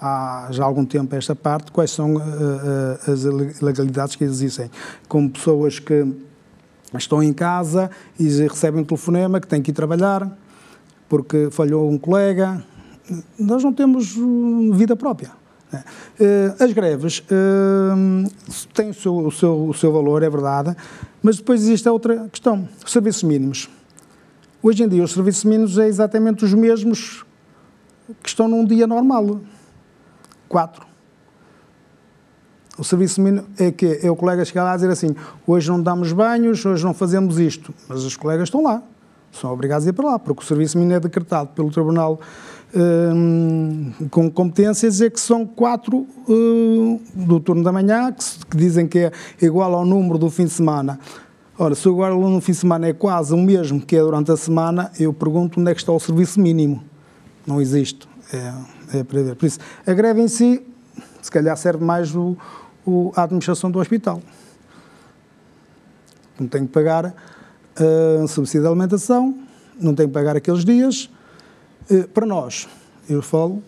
há 0.00 0.48
já 0.50 0.64
algum 0.64 0.84
tempo 0.84 1.14
esta 1.14 1.34
parte, 1.34 1.72
quais 1.72 1.90
são 1.90 2.14
uh, 2.14 2.18
uh, 2.18 3.12
as 3.12 3.24
legalidades 3.60 4.16
que 4.16 4.24
existem. 4.24 4.70
Como 5.08 5.30
pessoas 5.30 5.78
que 5.78 6.06
estão 6.96 7.22
em 7.22 7.32
casa 7.32 7.90
e 8.18 8.24
recebem 8.46 8.82
um 8.82 8.84
telefonema 8.84 9.40
que 9.40 9.46
têm 9.46 9.60
que 9.60 9.70
ir 9.70 9.74
trabalhar 9.74 10.30
porque 11.08 11.48
falhou 11.50 11.90
um 11.90 11.98
colega. 11.98 12.62
Nós 13.38 13.62
não 13.62 13.72
temos 13.72 14.16
hum, 14.16 14.72
vida 14.72 14.96
própria. 14.96 15.30
Né? 15.72 15.84
Eh, 16.20 16.54
as 16.58 16.72
greves 16.72 17.22
hum, 17.30 18.24
têm 18.74 18.90
o 18.90 18.94
seu, 18.94 19.16
o, 19.16 19.32
seu, 19.32 19.68
o 19.68 19.74
seu 19.74 19.92
valor, 19.92 20.22
é 20.22 20.30
verdade, 20.30 20.76
mas 21.22 21.36
depois 21.36 21.62
existe 21.62 21.88
a 21.88 21.92
outra 21.92 22.28
questão: 22.28 22.68
os 22.84 22.92
serviços 22.92 23.22
mínimos. 23.22 23.68
Hoje 24.62 24.82
em 24.82 24.88
dia, 24.88 25.04
os 25.04 25.12
serviços 25.12 25.44
mínimos 25.44 25.78
é 25.78 25.86
exatamente 25.86 26.44
os 26.44 26.52
mesmos 26.52 27.24
que 28.22 28.28
estão 28.28 28.48
num 28.48 28.64
dia 28.64 28.86
normal. 28.86 29.40
Quatro. 30.48 30.86
O 32.78 32.84
serviço 32.84 33.22
mínimo 33.22 33.46
é 33.58 33.70
que 33.70 34.00
é 34.02 34.10
o 34.10 34.16
colega 34.16 34.44
chegar 34.44 34.64
lá 34.64 34.72
e 34.72 34.76
dizer 34.76 34.90
assim: 34.90 35.14
hoje 35.46 35.68
não 35.68 35.80
damos 35.80 36.12
banhos, 36.12 36.64
hoje 36.64 36.84
não 36.84 36.92
fazemos 36.92 37.38
isto. 37.38 37.72
Mas 37.88 38.04
os 38.04 38.16
colegas 38.16 38.48
estão 38.48 38.62
lá, 38.62 38.82
são 39.32 39.52
obrigados 39.52 39.86
a 39.86 39.90
ir 39.90 39.92
para 39.92 40.06
lá, 40.06 40.18
porque 40.18 40.42
o 40.42 40.46
serviço 40.46 40.76
mínimo 40.76 40.94
é 40.94 41.00
decretado 41.00 41.50
pelo 41.54 41.70
Tribunal 41.70 42.20
hum, 42.74 43.92
com 44.10 44.30
competências, 44.30 45.00
é 45.00 45.08
que 45.08 45.20
são 45.20 45.46
quatro 45.46 46.06
hum, 46.28 47.00
do 47.14 47.40
turno 47.40 47.62
da 47.62 47.72
manhã, 47.72 48.12
que, 48.12 48.24
que, 48.46 48.56
dizem 48.56 48.86
que 48.86 48.98
é 48.98 49.12
igual 49.40 49.74
ao 49.74 49.84
número 49.84 50.18
do 50.18 50.30
fim 50.30 50.44
de 50.44 50.50
semana. 50.50 50.98
Ora, 51.58 51.74
se 51.74 51.88
agora 51.88 52.14
no 52.14 52.40
fim 52.42 52.52
de 52.52 52.58
semana 52.58 52.86
é 52.88 52.92
quase 52.92 53.32
o 53.32 53.38
mesmo 53.38 53.80
que 53.80 53.96
é 53.96 54.00
durante 54.00 54.30
a 54.30 54.36
semana, 54.36 54.92
eu 55.00 55.14
pergunto 55.14 55.58
onde 55.58 55.70
é 55.70 55.74
que 55.74 55.80
está 55.80 55.92
o 55.92 55.98
serviço 55.98 56.38
mínimo. 56.38 56.84
Não 57.46 57.62
existe. 57.62 58.06
É, 58.30 58.52
é. 58.92 59.02
Por 59.02 59.46
isso, 59.46 59.58
a 59.86 59.92
greve 59.92 60.20
em 60.20 60.28
si, 60.28 60.64
se 61.20 61.30
calhar 61.30 61.56
serve 61.56 61.84
mais 61.84 62.14
o, 62.14 62.36
o, 62.86 63.12
a 63.16 63.24
administração 63.24 63.70
do 63.70 63.78
hospital. 63.78 64.22
Não 66.38 66.46
tem 66.46 66.66
que 66.66 66.72
pagar 66.72 67.14
uh, 67.80 68.28
subsídio 68.28 68.62
de 68.62 68.66
alimentação, 68.68 69.38
não 69.80 69.94
tem 69.94 70.06
que 70.06 70.12
pagar 70.12 70.36
aqueles 70.36 70.64
dias. 70.64 71.10
Uh, 71.90 72.06
para 72.08 72.26
nós, 72.26 72.68
eu 73.08 73.22
falo, 73.22 73.62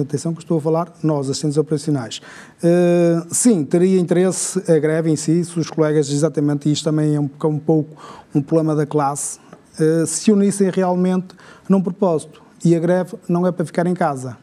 atenção 0.00 0.32
que 0.32 0.42
estou 0.42 0.58
a 0.58 0.60
falar, 0.60 0.92
nós, 1.02 1.28
assistentes 1.28 1.58
operacionais. 1.58 2.20
Uh, 2.62 3.26
sim, 3.34 3.64
teria 3.64 4.00
interesse 4.00 4.58
a 4.70 4.78
greve 4.78 5.10
em 5.10 5.16
si, 5.16 5.44
se 5.44 5.58
os 5.58 5.70
colegas, 5.70 6.10
exatamente, 6.10 6.70
isto 6.70 6.84
também 6.84 7.14
é 7.14 7.20
um, 7.20 7.30
um 7.44 7.58
pouco 7.58 7.96
um 8.34 8.40
problema 8.40 8.74
da 8.74 8.86
classe, 8.86 9.38
uh, 9.80 10.06
se 10.06 10.30
unissem 10.30 10.70
realmente 10.70 11.34
num 11.68 11.82
propósito. 11.82 12.42
E 12.64 12.74
a 12.74 12.78
greve 12.78 13.16
não 13.28 13.46
é 13.46 13.52
para 13.52 13.64
ficar 13.64 13.86
em 13.86 13.94
casa. 13.94 14.38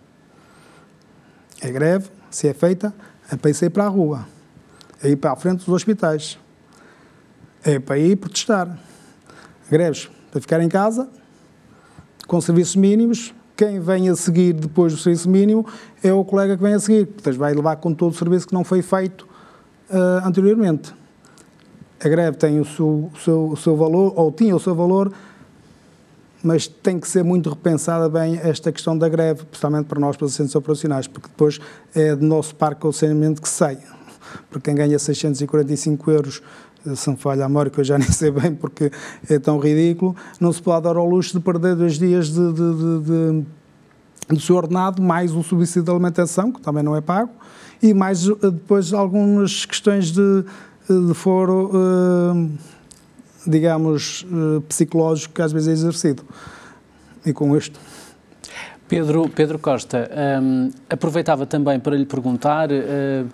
A 1.63 1.67
greve, 1.69 2.09
se 2.29 2.47
é 2.47 2.53
feita, 2.53 2.93
é 3.31 3.37
para 3.37 3.51
ir 3.51 3.69
para 3.69 3.85
a 3.85 3.87
rua, 3.87 4.27
é 5.01 5.09
ir 5.09 5.15
para 5.15 5.31
a 5.31 5.35
frente 5.37 5.59
dos 5.59 5.69
hospitais, 5.69 6.37
é 7.63 7.79
para 7.79 7.97
ir 7.97 8.17
protestar. 8.17 8.77
Greves 9.71 10.09
para 10.29 10.41
ficar 10.41 10.61
em 10.61 10.67
casa, 10.67 11.07
com 12.27 12.41
serviços 12.41 12.75
mínimos. 12.75 13.33
Quem 13.55 13.79
vem 13.79 14.09
a 14.09 14.15
seguir 14.15 14.51
depois 14.51 14.91
do 14.91 14.99
serviço 14.99 15.29
mínimo 15.29 15.65
é 16.03 16.11
o 16.11 16.25
colega 16.25 16.57
que 16.57 16.63
vem 16.63 16.73
a 16.73 16.79
seguir, 16.79 17.05
portanto 17.05 17.37
vai 17.37 17.53
levar 17.53 17.75
com 17.77 17.93
todo 17.93 18.11
o 18.11 18.15
serviço 18.15 18.47
que 18.47 18.53
não 18.53 18.63
foi 18.63 18.81
feito 18.81 19.21
uh, 19.89 20.27
anteriormente. 20.27 20.93
A 22.03 22.09
greve 22.09 22.35
tem 22.35 22.59
o 22.59 22.65
seu, 22.65 23.09
o, 23.13 23.17
seu, 23.17 23.47
o 23.49 23.55
seu 23.55 23.77
valor, 23.77 24.11
ou 24.17 24.31
tinha 24.31 24.53
o 24.53 24.59
seu 24.59 24.75
valor, 24.75 25.13
mas 26.43 26.67
tem 26.67 26.99
que 26.99 27.07
ser 27.07 27.23
muito 27.23 27.49
repensada 27.49 28.09
bem 28.09 28.37
esta 28.43 28.71
questão 28.71 28.97
da 28.97 29.07
greve, 29.07 29.45
principalmente 29.45 29.85
para 29.85 29.99
nós, 29.99 30.17
para 30.17 30.25
os 30.25 30.31
assistentes 30.31 30.55
operacionais, 30.55 31.07
porque 31.07 31.29
depois 31.29 31.59
é 31.95 32.13
do 32.13 32.25
nosso 32.25 32.53
parque 32.55 32.87
de 32.87 32.95
saneamento 32.95 33.41
que 33.41 33.47
sai. 33.47 33.79
Porque 34.49 34.69
quem 34.69 34.75
ganha 34.75 34.99
645 34.99 36.11
euros, 36.11 36.41
se 36.95 37.07
não 37.07 37.15
falha 37.15 37.45
a 37.45 37.47
memória, 37.47 37.71
que 37.71 37.79
eu 37.79 37.83
já 37.83 37.97
nem 37.99 38.11
sei 38.11 38.29
bem 38.29 38.53
porque 38.53 38.91
é 39.29 39.39
tão 39.39 39.57
ridículo, 39.57 40.15
não 40.39 40.51
se 40.51 40.61
pode 40.61 40.83
dar 40.83 40.97
ao 40.97 41.07
luxo 41.07 41.33
de 41.37 41.39
perder 41.39 41.75
dois 41.75 41.97
dias 41.97 42.27
de, 42.27 42.53
de, 42.53 42.73
de, 42.99 44.35
de 44.35 44.41
seu 44.41 44.57
ordenado, 44.57 45.01
mais 45.01 45.33
o 45.33 45.41
subsídio 45.41 45.83
de 45.83 45.91
alimentação, 45.91 46.51
que 46.51 46.59
também 46.61 46.83
não 46.83 46.93
é 46.93 46.99
pago, 46.99 47.31
e 47.81 47.93
mais 47.93 48.27
eh, 48.27 48.35
depois 48.41 48.93
algumas 48.93 49.65
questões 49.65 50.11
de, 50.11 50.43
de 50.89 51.13
foro. 51.13 51.69
Uh, 51.73 52.51
digamos, 53.45 54.25
eh, 54.25 54.61
psicológico 54.67 55.33
que 55.33 55.41
às 55.41 55.51
vezes 55.51 55.69
é 55.69 55.71
exercido. 55.71 56.23
E 57.25 57.31
com 57.33 57.55
isto. 57.55 57.79
Pedro, 58.87 59.27
Pedro 59.27 59.57
Costa, 59.57 60.09
um, 60.41 60.69
aproveitava 60.89 61.45
também 61.45 61.79
para 61.79 61.95
lhe 61.95 62.05
perguntar, 62.05 62.69
uh, 62.69 62.75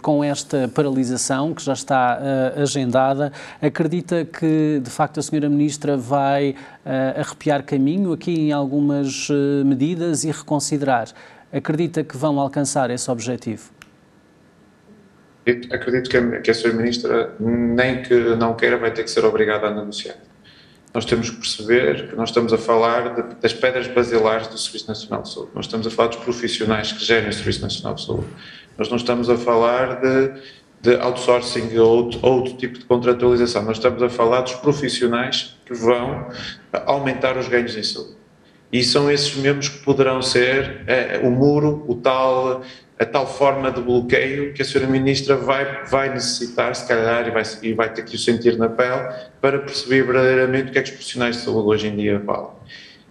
com 0.01 0.23
esta 0.23 0.69
paralisação 0.69 1.53
que 1.53 1.61
já 1.61 1.73
está 1.73 2.17
uh, 2.17 2.61
agendada, 2.61 3.33
acredita 3.61 4.23
que 4.23 4.79
de 4.81 4.89
facto 4.89 5.19
a 5.19 5.23
Senhora 5.23 5.49
Ministra 5.49 5.97
vai 5.97 6.51
uh, 6.51 7.19
arrepiar 7.19 7.63
caminho 7.63 8.13
aqui 8.13 8.31
em 8.31 8.51
algumas 8.53 9.27
medidas 9.65 10.23
e 10.23 10.31
reconsiderar? 10.31 11.09
Acredita 11.51 12.03
que 12.03 12.15
vão 12.15 12.39
alcançar 12.39 12.89
esse 12.91 13.09
objetivo? 13.09 13.78
Acredito 15.71 16.09
que 16.09 16.17
a, 16.17 16.41
que 16.41 16.51
a 16.51 16.53
Sra. 16.53 16.73
Ministra, 16.73 17.35
nem 17.39 18.01
que 18.01 18.13
não 18.35 18.55
queira, 18.55 18.77
vai 18.77 18.91
ter 18.91 19.03
que 19.03 19.11
ser 19.11 19.25
obrigada 19.25 19.67
a 19.67 19.73
negociar. 19.73 20.15
Nós 20.93 21.05
temos 21.05 21.29
que 21.29 21.37
perceber 21.37 22.09
que 22.09 22.15
nós 22.15 22.29
estamos 22.29 22.51
a 22.51 22.57
falar 22.57 23.13
de, 23.15 23.35
das 23.35 23.53
pedras 23.53 23.87
basilares 23.87 24.47
do 24.47 24.57
Serviço 24.57 24.87
Nacional 24.87 25.21
de 25.21 25.31
Saúde. 25.31 25.51
Nós 25.53 25.65
estamos 25.65 25.85
a 25.85 25.91
falar 25.91 26.09
dos 26.09 26.17
profissionais 26.17 26.91
que 26.91 27.03
gerem 27.03 27.29
o 27.29 27.33
Serviço 27.33 27.61
Nacional 27.61 27.93
de 27.93 28.05
Saúde. 28.05 28.27
Nós 28.77 28.89
não 28.89 28.97
estamos 28.97 29.29
a 29.29 29.37
falar 29.37 30.01
de, 30.01 30.31
de 30.81 30.95
outsourcing 30.95 31.77
ou 31.77 32.09
outro, 32.21 32.53
tipo 32.53 32.79
de 32.79 32.85
contratualização. 32.85 33.63
Nós 33.63 33.77
estamos 33.77 34.01
a 34.01 34.09
falar 34.09 34.41
dos 34.41 34.53
profissionais 34.53 35.55
que 35.65 35.73
vão 35.73 36.27
aumentar 36.85 37.37
os 37.37 37.47
ganhos 37.47 37.77
em 37.77 37.83
saúde. 37.83 38.17
E 38.71 38.83
são 38.83 39.11
esses 39.11 39.35
mesmos 39.35 39.67
que 39.67 39.79
poderão 39.79 40.21
ser 40.21 40.83
é, 40.87 41.19
o 41.23 41.29
muro, 41.29 41.83
o 41.87 41.95
tal 41.95 42.63
a 42.99 43.05
tal 43.05 43.25
forma 43.25 43.71
de 43.71 43.81
bloqueio 43.81 44.53
que 44.53 44.61
a 44.61 44.65
senhora 44.65 44.91
ministra 44.91 45.37
vai, 45.37 45.85
vai 45.85 46.09
necessitar, 46.13 46.75
se 46.75 46.85
calhar, 46.85 47.25
e 47.25 47.31
vai, 47.31 47.43
e 47.63 47.73
vai 47.73 47.93
ter 47.93 48.03
que 48.03 48.15
o 48.15 48.19
sentir 48.19 48.57
na 48.57 48.67
pele, 48.67 49.07
para 49.39 49.57
perceber 49.59 50.03
verdadeiramente 50.03 50.69
o 50.69 50.71
que 50.73 50.79
é 50.79 50.81
que 50.81 50.89
os 50.89 50.95
profissionais 50.95 51.37
de 51.37 51.43
saúde 51.43 51.67
hoje 51.69 51.87
em 51.87 51.95
dia 51.95 52.21
falam. 52.25 52.53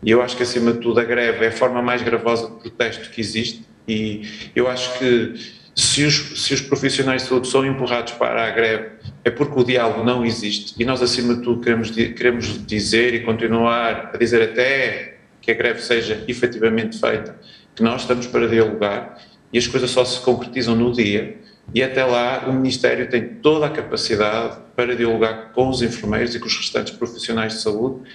E 0.03 0.11
eu 0.11 0.21
acho 0.21 0.37
que, 0.37 0.43
acima 0.43 0.75
de 0.75 0.81
tudo, 0.81 1.01
a 1.01 1.05
greve 1.05 1.47
é 1.47 1.49
a 1.49 1.53
forma 1.53 1.81
mais 1.81 2.03
gravosa 2.03 2.51
de 2.51 2.57
protesto 2.57 3.11
que 3.11 3.21
existe, 3.21 3.65
e 3.89 4.51
eu 4.55 4.69
acho 4.69 4.99
que 4.99 5.35
se 5.75 6.05
os, 6.05 6.45
se 6.45 6.53
os 6.53 6.61
profissionais 6.61 7.23
de 7.23 7.29
saúde 7.29 7.49
são 7.49 7.65
empurrados 7.65 8.13
para 8.13 8.47
a 8.47 8.51
greve, 8.51 8.91
é 9.25 9.31
porque 9.31 9.59
o 9.59 9.65
diálogo 9.65 10.05
não 10.05 10.23
existe, 10.23 10.75
e 10.79 10.85
nós, 10.85 11.01
acima 11.01 11.35
de 11.35 11.41
tudo, 11.41 11.63
queremos, 11.63 11.91
queremos 11.91 12.67
dizer 12.67 13.15
e 13.15 13.21
continuar 13.21 14.11
a 14.13 14.19
dizer 14.19 14.43
até 14.43 15.15
que 15.41 15.51
a 15.51 15.55
greve 15.55 15.81
seja 15.81 16.23
efetivamente 16.29 17.01
feita, 17.01 17.35
que 17.75 17.83
nós 17.83 18.03
estamos 18.03 18.27
para 18.27 18.47
dialogar 18.47 19.17
e 19.53 19.59
as 19.59 19.67
coisas 19.67 19.91
só 19.91 20.05
se 20.05 20.21
concretizam 20.21 20.75
no 20.75 20.93
dia. 20.93 21.39
E 21.75 21.83
até 21.83 22.05
lá 22.05 22.47
o 22.49 22.53
Ministério 22.53 23.09
tem 23.09 23.27
toda 23.27 23.67
a 23.67 23.71
capacidade 23.71 24.59
para 24.75 24.97
dialogar 24.97 25.53
com 25.53 25.69
os 25.69 25.83
enfermeiros 25.83 26.35
e 26.35 26.41
com 26.41 26.47
os 26.47 26.57
restantes 26.57 26.95
profissionais 26.95 27.55
de 27.55 27.61
saúde. 27.61 28.09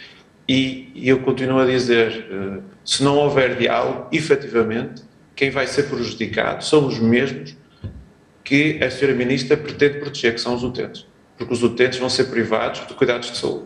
E, 0.47 0.91
e 0.95 1.07
eu 1.07 1.19
continuo 1.19 1.59
a 1.59 1.65
dizer: 1.65 2.27
eh, 2.29 2.61
se 2.83 3.03
não 3.03 3.17
houver 3.17 3.55
diálogo, 3.57 4.07
efetivamente, 4.11 5.03
quem 5.35 5.49
vai 5.49 5.67
ser 5.67 5.83
prejudicado 5.83 6.63
são 6.63 6.87
os 6.87 6.99
mesmos 6.99 7.55
que 8.43 8.79
a 8.83 8.87
Sra. 8.87 9.13
Ministra 9.13 9.55
pretende 9.55 9.99
proteger, 9.99 10.33
que 10.33 10.41
são 10.41 10.55
os 10.55 10.63
utentes. 10.63 11.05
Porque 11.37 11.53
os 11.53 11.63
utentes 11.63 11.99
vão 11.99 12.09
ser 12.09 12.25
privados 12.25 12.85
de 12.87 12.93
cuidados 12.93 13.31
de 13.31 13.37
saúde. 13.37 13.65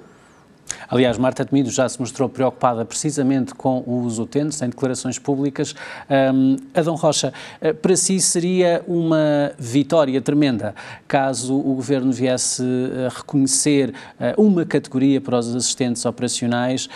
Aliás, 0.90 1.18
Marta 1.18 1.46
Temido 1.46 1.70
já 1.70 1.88
se 1.88 2.00
mostrou 2.00 2.30
preocupada 2.30 2.86
precisamente 2.86 3.54
com 3.54 3.84
os 3.86 4.20
utentes 4.20 4.62
em 4.62 4.70
declarações 4.70 5.20
públicas. 5.20 5.76
Um, 6.10 6.56
Adão 6.74 6.96
Rocha, 6.96 7.34
eh, 7.60 7.74
para 7.74 7.96
si 7.96 8.20
seria 8.20 8.84
uma 8.88 9.52
vitória 9.58 10.22
tremenda 10.22 10.74
caso 11.08 11.58
o 11.58 11.76
Governo 11.76 12.12
viesse 12.12 12.64
a 13.06 13.18
reconhecer 13.18 13.94
uh, 14.20 14.42
uma 14.42 14.66
categoria 14.66 15.20
para 15.20 15.38
os 15.38 15.56
assistentes 15.56 16.06
operacionais, 16.06 16.90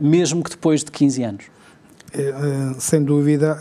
mesmo 0.00 0.42
que 0.42 0.50
depois 0.50 0.82
de 0.84 0.90
15 0.90 1.22
anos? 1.22 1.44
Sem 2.78 3.02
dúvida, 3.02 3.58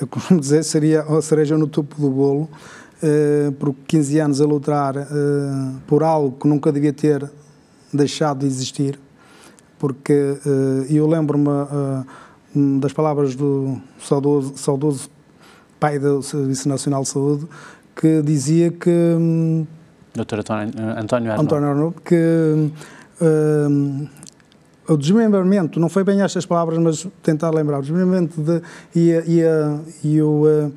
eu 0.00 0.06
costumo 0.06 0.40
dizer, 0.40 0.62
seria 0.64 1.02
a 1.02 1.22
cereja 1.22 1.56
no 1.56 1.66
topo 1.66 2.00
do 2.00 2.10
bolo, 2.10 2.48
por 3.58 3.74
15 3.86 4.18
anos 4.20 4.40
a 4.40 4.44
lutar 4.44 4.94
por 5.86 6.02
algo 6.02 6.36
que 6.38 6.48
nunca 6.48 6.72
devia 6.72 6.92
ter 6.92 7.30
deixado 7.92 8.40
de 8.40 8.46
existir, 8.46 8.98
porque 9.78 10.36
eu 10.90 11.06
lembro-me 11.06 11.48
das 12.80 12.92
palavras 12.92 13.34
do 13.34 13.78
saudoso, 14.00 14.56
saudoso 14.56 15.10
pai 15.78 15.98
do 15.98 16.22
Serviço 16.22 16.68
Nacional 16.68 17.02
de 17.02 17.08
Saúde, 17.08 17.46
que 17.94 18.22
dizia 18.22 18.70
que. 18.70 18.90
Hum, 18.90 19.66
Doutor 20.14 20.40
António 20.40 21.30
Arnold. 21.30 21.40
António 21.40 21.68
Arnold, 21.68 21.96
que 22.04 22.70
hum, 23.22 24.08
o 24.88 24.96
desmembramento, 24.96 25.78
não 25.78 25.88
foi 25.88 26.02
bem 26.02 26.22
estas 26.22 26.46
palavras, 26.46 26.78
mas 26.78 27.06
tentar 27.22 27.50
lembrar, 27.50 27.78
o 27.78 27.82
desmembramento 27.82 28.40
de, 28.40 28.62
e, 28.94 29.10
e, 29.10 29.42
e 30.02 30.22
o, 30.22 30.72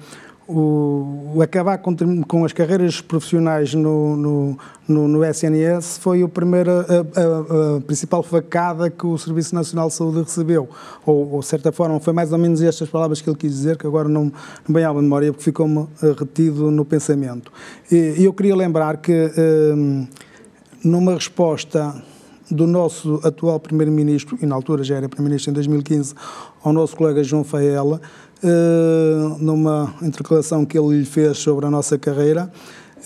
o, 0.47 1.33
o, 1.35 1.41
acabar 1.41 1.77
com, 1.77 1.95
com, 2.23 2.43
as 2.43 2.51
carreiras 2.51 2.99
profissionais 2.99 3.73
no, 3.73 4.17
no, 4.17 4.57
no, 4.87 5.07
no 5.07 5.25
SNS 5.25 5.99
foi 5.99 6.23
a 6.23 6.27
primeira, 6.27 6.81
a, 6.81 7.75
a, 7.75 7.77
a, 7.77 7.81
principal 7.81 8.23
facada 8.23 8.89
que 8.89 9.05
o 9.05 9.17
Serviço 9.17 9.55
Nacional 9.55 9.87
de 9.87 9.93
Saúde 9.93 10.19
recebeu. 10.19 10.67
Ou, 11.05 11.39
de 11.39 11.45
certa 11.45 11.71
forma, 11.71 11.99
foi 11.99 12.13
mais 12.13 12.31
ou 12.31 12.37
menos 12.37 12.61
estas 12.61 12.89
palavras 12.89 13.21
que 13.21 13.29
ele 13.29 13.37
quis 13.37 13.51
dizer, 13.51 13.77
que 13.77 13.87
agora 13.87 14.09
não, 14.09 14.25
não 14.25 14.73
bem 14.73 14.83
à 14.83 14.93
memória, 14.93 15.31
porque 15.31 15.45
ficou-me 15.45 15.87
eh, 16.03 16.15
retido 16.17 16.71
no 16.71 16.83
pensamento. 16.83 17.51
E 17.91 18.23
eu 18.23 18.33
queria 18.33 18.55
lembrar 18.55 18.97
que, 18.97 19.31
um, 19.37 20.07
numa 20.83 21.13
resposta 21.13 21.93
do 22.49 22.67
nosso 22.67 23.21
atual 23.23 23.59
Primeiro-Ministro, 23.59 24.37
e 24.41 24.45
na 24.45 24.55
altura 24.55 24.83
já 24.83 24.97
era 24.97 25.07
Primeiro-Ministro 25.07 25.51
em 25.51 25.53
2015, 25.53 26.13
ao 26.63 26.73
nosso 26.73 26.95
colega 26.95 27.23
João 27.23 27.43
Faela, 27.43 28.01
numa 29.39 29.93
intercalação 30.01 30.65
que 30.65 30.77
ele 30.77 30.99
lhe 30.99 31.05
fez 31.05 31.37
sobre 31.37 31.65
a 31.65 31.69
nossa 31.69 31.97
carreira, 31.97 32.51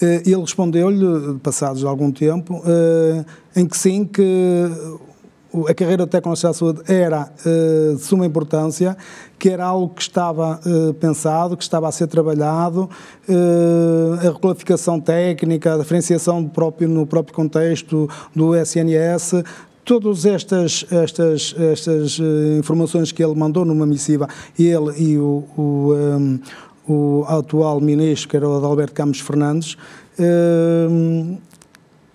eh, 0.01 0.23
ele 0.25 0.41
respondeu-lhe, 0.41 1.39
passados 1.39 1.83
algum 1.85 2.11
tempo, 2.11 2.61
eh, 2.65 3.25
em 3.55 3.65
que 3.65 3.77
sim, 3.77 4.05
que 4.05 4.69
a 5.69 5.73
carreira 5.73 6.03
de 6.03 6.11
tecnologia 6.11 6.49
de 6.49 6.57
saúde 6.57 6.81
era 6.85 7.31
de 7.95 8.01
suma 8.01 8.25
importância, 8.25 8.97
que 9.39 9.49
era 9.49 9.63
algo 9.63 9.93
que 9.93 10.01
estava 10.01 10.59
pensado, 10.99 11.55
que 11.55 11.63
estava 11.63 11.87
a 11.87 11.93
ser 11.93 12.07
trabalhado, 12.07 12.89
a 14.19 14.21
requalificação 14.21 14.99
técnica, 14.99 15.75
a 15.75 15.77
diferenciação 15.77 16.45
próprio, 16.45 16.89
no 16.89 17.07
próprio 17.07 17.33
contexto 17.33 18.09
do 18.35 18.53
SNS, 18.53 19.45
todas 19.85 20.25
estas, 20.25 20.85
estas, 20.91 21.55
estas 21.57 22.19
informações 22.57 23.11
que 23.11 23.23
ele 23.23 23.35
mandou 23.35 23.63
numa 23.63 23.85
missiva, 23.85 24.27
ele 24.57 24.91
e 24.97 25.17
o, 25.17 25.43
o, 25.55 25.93
um, 25.93 26.39
o 26.87 27.25
atual 27.27 27.79
ministro, 27.79 28.27
que 28.27 28.35
era 28.35 28.49
o 28.49 28.57
Adalberto 28.57 28.93
Campos 28.93 29.19
Fernandes, 29.19 29.77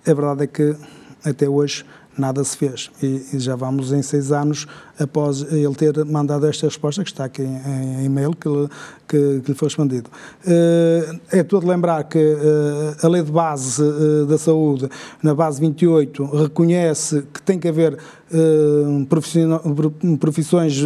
a 0.06 0.14
verdade 0.14 0.44
é 0.44 0.46
que 0.46 0.76
até 1.24 1.48
hoje 1.48 1.84
nada 2.18 2.42
se 2.44 2.56
fez. 2.56 2.90
E, 3.02 3.24
e, 3.32 3.38
já 3.38 3.56
vamos 3.56 3.92
em 3.92 4.02
seis 4.02 4.32
anos 4.32 4.66
após 5.00 5.42
ele 5.52 5.74
ter 5.74 6.04
mandado 6.04 6.46
esta 6.46 6.66
resposta, 6.66 7.02
que 7.02 7.10
está 7.10 7.24
aqui 7.24 7.42
em, 7.42 8.00
em 8.00 8.04
e-mail, 8.04 8.32
que, 8.32 8.48
que, 9.08 9.40
que, 9.40 9.50
lhe 9.50 9.54
foi 9.56 9.68
respondido. 9.68 10.10
Uh, 10.44 11.18
é 11.30 11.42
todo 11.42 11.66
lembrar 11.66 12.04
que 12.04 12.18
uh, 12.18 13.06
a 13.06 13.08
lei 13.08 13.22
de 13.22 13.32
base 13.32 13.82
uh, 13.82 14.26
da 14.26 14.38
saúde, 14.38 14.88
na 15.22 15.34
base 15.34 15.60
28, 15.60 16.24
reconhece 16.24 17.22
que 17.32 17.42
tem 17.42 17.58
que 17.58 17.68
haver 17.68 17.98
profissões 20.20 20.80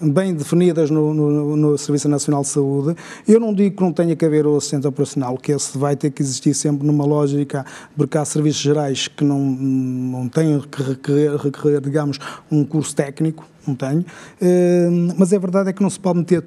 bem 0.00 0.32
definidas 0.32 0.90
no, 0.90 1.12
no, 1.12 1.56
no, 1.56 1.76
Serviço 1.76 2.08
Nacional 2.08 2.42
de 2.42 2.48
Saúde. 2.48 2.96
Eu 3.26 3.40
não 3.40 3.52
digo 3.52 3.78
que 3.78 3.82
não 3.82 3.92
tenha 3.92 4.14
que 4.14 4.24
haver 4.24 4.46
o 4.46 4.56
assistente 4.56 4.86
operacional, 4.86 5.36
que 5.38 5.50
esse 5.50 5.76
vai 5.76 5.96
ter 5.96 6.12
que 6.12 6.22
existir 6.22 6.54
sempre 6.54 6.86
numa 6.86 7.04
lógica, 7.04 7.66
porque 7.96 8.16
há 8.16 8.24
serviços 8.24 8.62
gerais 8.62 9.08
que 9.08 9.24
não, 9.24 9.40
não 9.40 10.28
têm 10.28 10.60
que 10.60 10.82
requerer, 10.84 11.36
requerer 11.36 11.80
digamos, 11.80 12.20
um 12.48 12.64
curso 12.64 12.94
técnico 12.94 13.21
técnico, 13.22 13.46
não 13.66 13.74
tenho, 13.74 14.04
eh, 14.40 14.88
mas 15.16 15.32
a 15.32 15.38
verdade 15.38 15.70
é 15.70 15.72
que 15.72 15.82
não 15.82 15.90
se 15.90 16.00
pode 16.00 16.18
meter 16.18 16.44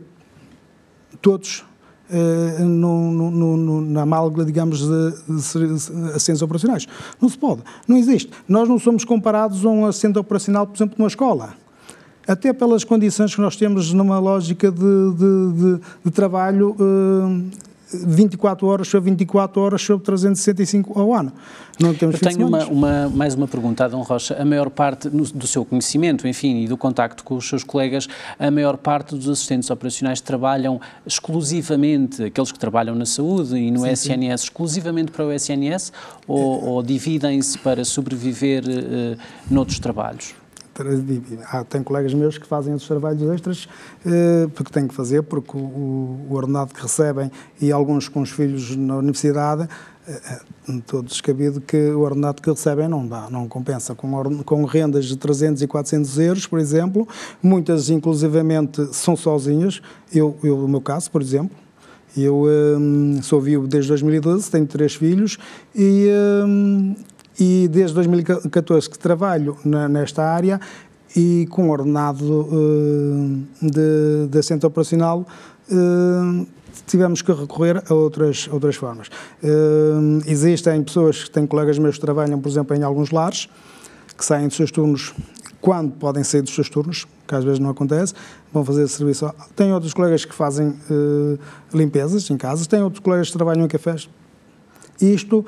todos 1.22 1.64
Uh, 2.08 2.64
no, 2.64 3.12
no, 3.12 3.58
no, 3.58 3.82
na 3.82 4.04
amálgama, 4.04 4.46
digamos, 4.46 4.80
de, 4.80 5.14
assistentes 6.14 6.40
operacionais. 6.44 6.88
Não 7.20 7.28
se 7.28 7.36
pode, 7.36 7.64
não 7.88 7.98
existe. 7.98 8.32
Nós 8.48 8.70
não 8.70 8.78
somos 8.78 9.04
comparados 9.04 9.66
a 9.66 9.70
um 9.70 9.88
assistente 9.88 10.20
operacional, 10.20 10.68
por 10.68 10.78
exemplo, 10.78 10.96
numa 11.00 11.08
escola. 11.08 11.56
Até 12.28 12.54
pelas 12.54 12.84
condições 12.84 13.34
que 13.34 13.42
nós 13.42 13.56
temos 13.56 13.92
numa 13.92 14.20
lógica 14.20 14.72
de, 14.72 14.78
de, 14.78 15.80
de 16.06 16.12
trabalho 16.12 16.76
uh, 16.80 17.50
24 17.94 18.68
horas 18.68 18.88
sobre 18.88 19.10
24 19.12 19.62
horas 19.62 19.82
sobre 19.82 20.06
365 20.06 21.00
ao 21.00 21.14
ano. 21.14 21.32
Não 21.80 21.94
temos 21.94 22.16
Eu 22.16 22.30
tenho 22.30 22.48
uma, 22.48 22.66
uma, 22.66 23.10
mais 23.10 23.36
uma 23.36 23.48
pergunta, 23.48 23.86
Adão 23.86 24.02
Rocha. 24.02 24.36
A 24.40 24.46
maior 24.46 24.70
parte 24.70 25.10
do 25.10 25.46
seu 25.46 25.66
conhecimento, 25.66 26.28
enfim, 26.28 26.64
e 26.64 26.68
do 26.68 26.78
contacto 26.78 27.24
com 27.24 27.36
os 27.36 27.48
seus 27.48 27.64
colegas, 27.64 28.08
a 28.40 28.50
maior 28.50 28.78
parte 28.78 29.16
dos 29.16 29.30
assistentes 29.30 29.70
operacionais 29.70 30.22
trabalham 30.22 30.80
exclusivamente, 31.06 32.24
aqueles 32.24 32.52
que 32.52 32.60
trabalham 32.60 32.96
na 32.96 33.06
saúde 33.06 33.58
e 33.58 33.70
no 33.72 33.82
sim, 33.82 33.90
SNS, 33.90 34.42
sim. 34.42 34.46
exclusivamente 34.46 35.12
para 35.12 35.26
o 35.26 35.32
SNS 35.32 35.92
ou, 36.28 36.64
ou 36.64 36.84
dividem-se 36.84 37.58
para 37.58 37.84
sobreviver 37.84 38.64
uh, 38.64 39.18
noutros 39.50 39.80
trabalhos? 39.80 40.34
Tem 41.70 41.82
colegas 41.82 42.14
meus 42.14 42.38
que 42.38 42.46
fazem 42.46 42.74
os 42.74 42.86
trabalhos 42.86 43.22
extras 43.22 43.68
eh, 44.06 44.48
porque 44.54 44.74
têm 44.74 44.88
que 44.88 44.94
fazer, 44.94 45.24
porque 45.24 45.56
o, 45.56 45.62
o, 45.62 46.28
ordenado 46.32 46.74
que 46.74 46.82
recebem 46.82 47.32
e 47.62 47.72
alguns 47.72 48.10
com 48.10 48.22
os 48.22 48.30
filhos 48.30 48.76
na 48.76 48.98
universidade, 48.98 49.70
eh, 50.06 50.22
eh 50.68 50.82
todo 50.86 51.08
descabido 51.08 51.62
que 51.62 51.78
o 51.92 52.02
ordenado 52.02 52.42
que 52.42 52.50
recebem 52.50 52.90
não 52.90 53.08
dá, 53.08 53.30
não 53.30 53.48
compensa. 53.48 53.96
Com, 53.96 54.44
com 54.44 54.66
rendas 54.66 55.06
de 55.06 55.16
300 55.16 55.62
e 55.62 55.68
400 55.68 56.20
euros, 56.20 56.46
por 56.46 56.60
exemplo, 56.60 57.08
muitas 57.42 57.90
inclusivamente 57.90 58.86
são 58.94 59.16
sozinhas. 59.16 59.82
Eu, 60.14 60.38
eu 60.44 60.58
no 60.58 60.68
meu 60.68 60.82
caso, 60.82 61.10
por 61.10 61.22
exemplo, 61.22 61.56
eu 62.18 62.46
um, 62.80 63.22
sou 63.22 63.40
vivo 63.40 63.68
desde 63.68 63.90
2012, 63.90 64.52
tenho 64.52 64.68
três 64.68 64.96
filhos 64.96 65.38
e. 65.74 66.10
Um, 66.46 66.96
e 67.40 67.68
desde 67.68 67.94
2014 67.96 68.90
que 68.90 68.98
trabalho 68.98 69.58
na, 69.64 69.88
nesta 69.88 70.24
área 70.24 70.60
e 71.16 71.48
com 71.50 71.70
ordenado 71.70 72.42
uh, 72.42 73.44
de, 73.62 74.28
de 74.30 74.38
assento 74.38 74.68
operacional 74.68 75.26
uh, 75.72 76.48
tivemos 76.86 77.22
que 77.22 77.32
recorrer 77.32 77.82
a 77.90 77.94
outras, 77.94 78.50
outras 78.52 78.76
formas. 78.76 79.08
Uh, 79.42 80.22
existem 80.28 80.84
pessoas 80.84 81.24
que 81.24 81.32
têm 81.32 81.48
colegas 81.48 81.80
meus 81.80 81.96
que 81.96 82.02
trabalham, 82.02 82.40
por 82.40 82.50
exemplo, 82.50 82.76
em 82.76 82.84
alguns 82.84 83.12
lares, 83.12 83.48
que 84.18 84.26
saem 84.26 84.48
dos 84.48 84.58
seus 84.58 84.72
turnos 84.72 85.14
quando 85.62 85.94
podem 85.94 86.24
sair 86.24 86.42
dos 86.42 86.54
seus 86.54 86.70
turnos, 86.70 87.08
que 87.26 87.34
às 87.34 87.44
vezes 87.44 87.60
não 87.60 87.70
acontece, 87.70 88.14
vão 88.54 88.64
fazer 88.64 88.88
serviço. 88.88 89.34
Tem 89.56 89.74
outros 89.74 89.94
colegas 89.96 90.24
que 90.24 90.36
fazem 90.36 90.76
limpezas 91.74 92.30
em 92.30 92.38
casa, 92.38 92.68
tem 92.68 92.84
outros 92.84 93.00
colegas 93.00 93.32
que 93.32 93.34
trabalham 93.34 93.66
em 93.66 93.68
cafés. 93.68 94.08
Isto 95.02 95.44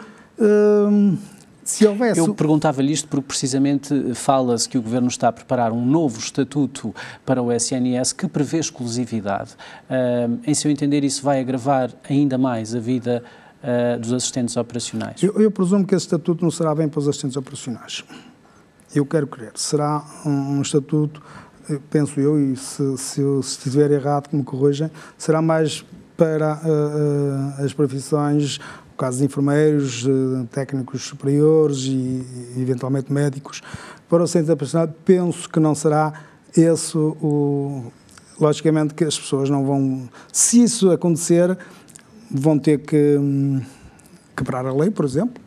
se 1.67 1.85
houvesse... 1.85 2.19
Eu 2.19 2.33
perguntava-lhe 2.33 2.93
isto 2.93 3.09
porque 3.09 3.27
precisamente 3.27 4.13
fala-se 4.13 4.69
que 4.69 4.77
o 4.77 4.81
Governo 4.81 5.09
está 5.09 5.27
a 5.27 5.31
preparar 5.33 5.73
um 5.73 5.85
novo 5.85 6.17
estatuto 6.17 6.95
para 7.25 7.41
o 7.41 7.51
SNS 7.51 8.13
que 8.13 8.25
prevê 8.25 8.59
exclusividade. 8.59 9.51
Uh, 9.89 10.39
em 10.47 10.53
seu 10.53 10.71
entender, 10.71 11.03
isso 11.03 11.21
vai 11.21 11.41
agravar 11.41 11.91
ainda 12.09 12.37
mais 12.37 12.73
a 12.73 12.79
vida 12.79 13.21
uh, 13.61 13.99
dos 13.99 14.13
assistentes 14.13 14.55
operacionais? 14.55 15.21
Eu, 15.21 15.41
eu, 15.41 15.51
presumo 15.51 15.85
que 15.85 15.93
esse 15.93 16.05
estatuto 16.05 16.41
não 16.41 16.51
será 16.51 16.73
bem 16.73 16.87
para 16.87 16.99
os 16.99 17.07
assistentes 17.09 17.35
operacionais. 17.35 18.05
Eu 18.95 19.05
quero 19.05 19.27
crer. 19.27 19.51
Será 19.55 20.05
um, 20.25 20.29
um 20.29 20.61
estatuto, 20.61 21.21
eh, 21.69 21.79
penso 21.89 22.17
eu, 22.17 22.39
e 22.39 22.55
se, 22.55 22.97
se 22.97 23.19
eu 23.19 23.43
se 23.43 23.57
estiver 23.57 23.91
errado, 23.91 24.29
que 24.29 24.37
me 24.37 24.43
corrijam, 24.43 24.89
será 25.17 25.41
mais 25.41 25.83
para 26.15 26.55
uh, 26.55 27.63
as 27.63 27.73
profissões 27.73 28.57
caso 28.97 29.19
de 29.19 29.25
enfermeiros, 29.25 30.05
técnicos 30.51 31.03
superiores 31.03 31.85
e, 31.85 32.25
eventualmente 32.57 33.11
médicos, 33.13 33.61
para 34.09 34.23
o 34.23 34.27
centro 34.27 34.53
operacional, 34.53 34.93
penso 35.05 35.49
que 35.49 35.59
não 35.59 35.75
será 35.75 36.13
esse 36.55 36.97
o. 36.97 37.91
Logicamente 38.39 38.93
que 38.93 39.03
as 39.03 39.17
pessoas 39.17 39.49
não 39.49 39.65
vão. 39.65 40.07
Se 40.31 40.61
isso 40.61 40.91
acontecer, 40.91 41.57
vão 42.29 42.59
ter 42.59 42.79
que 42.79 43.17
hum, 43.17 43.61
quebrar 44.35 44.65
a 44.65 44.73
lei, 44.73 44.91
por 44.91 45.05
exemplo, 45.05 45.41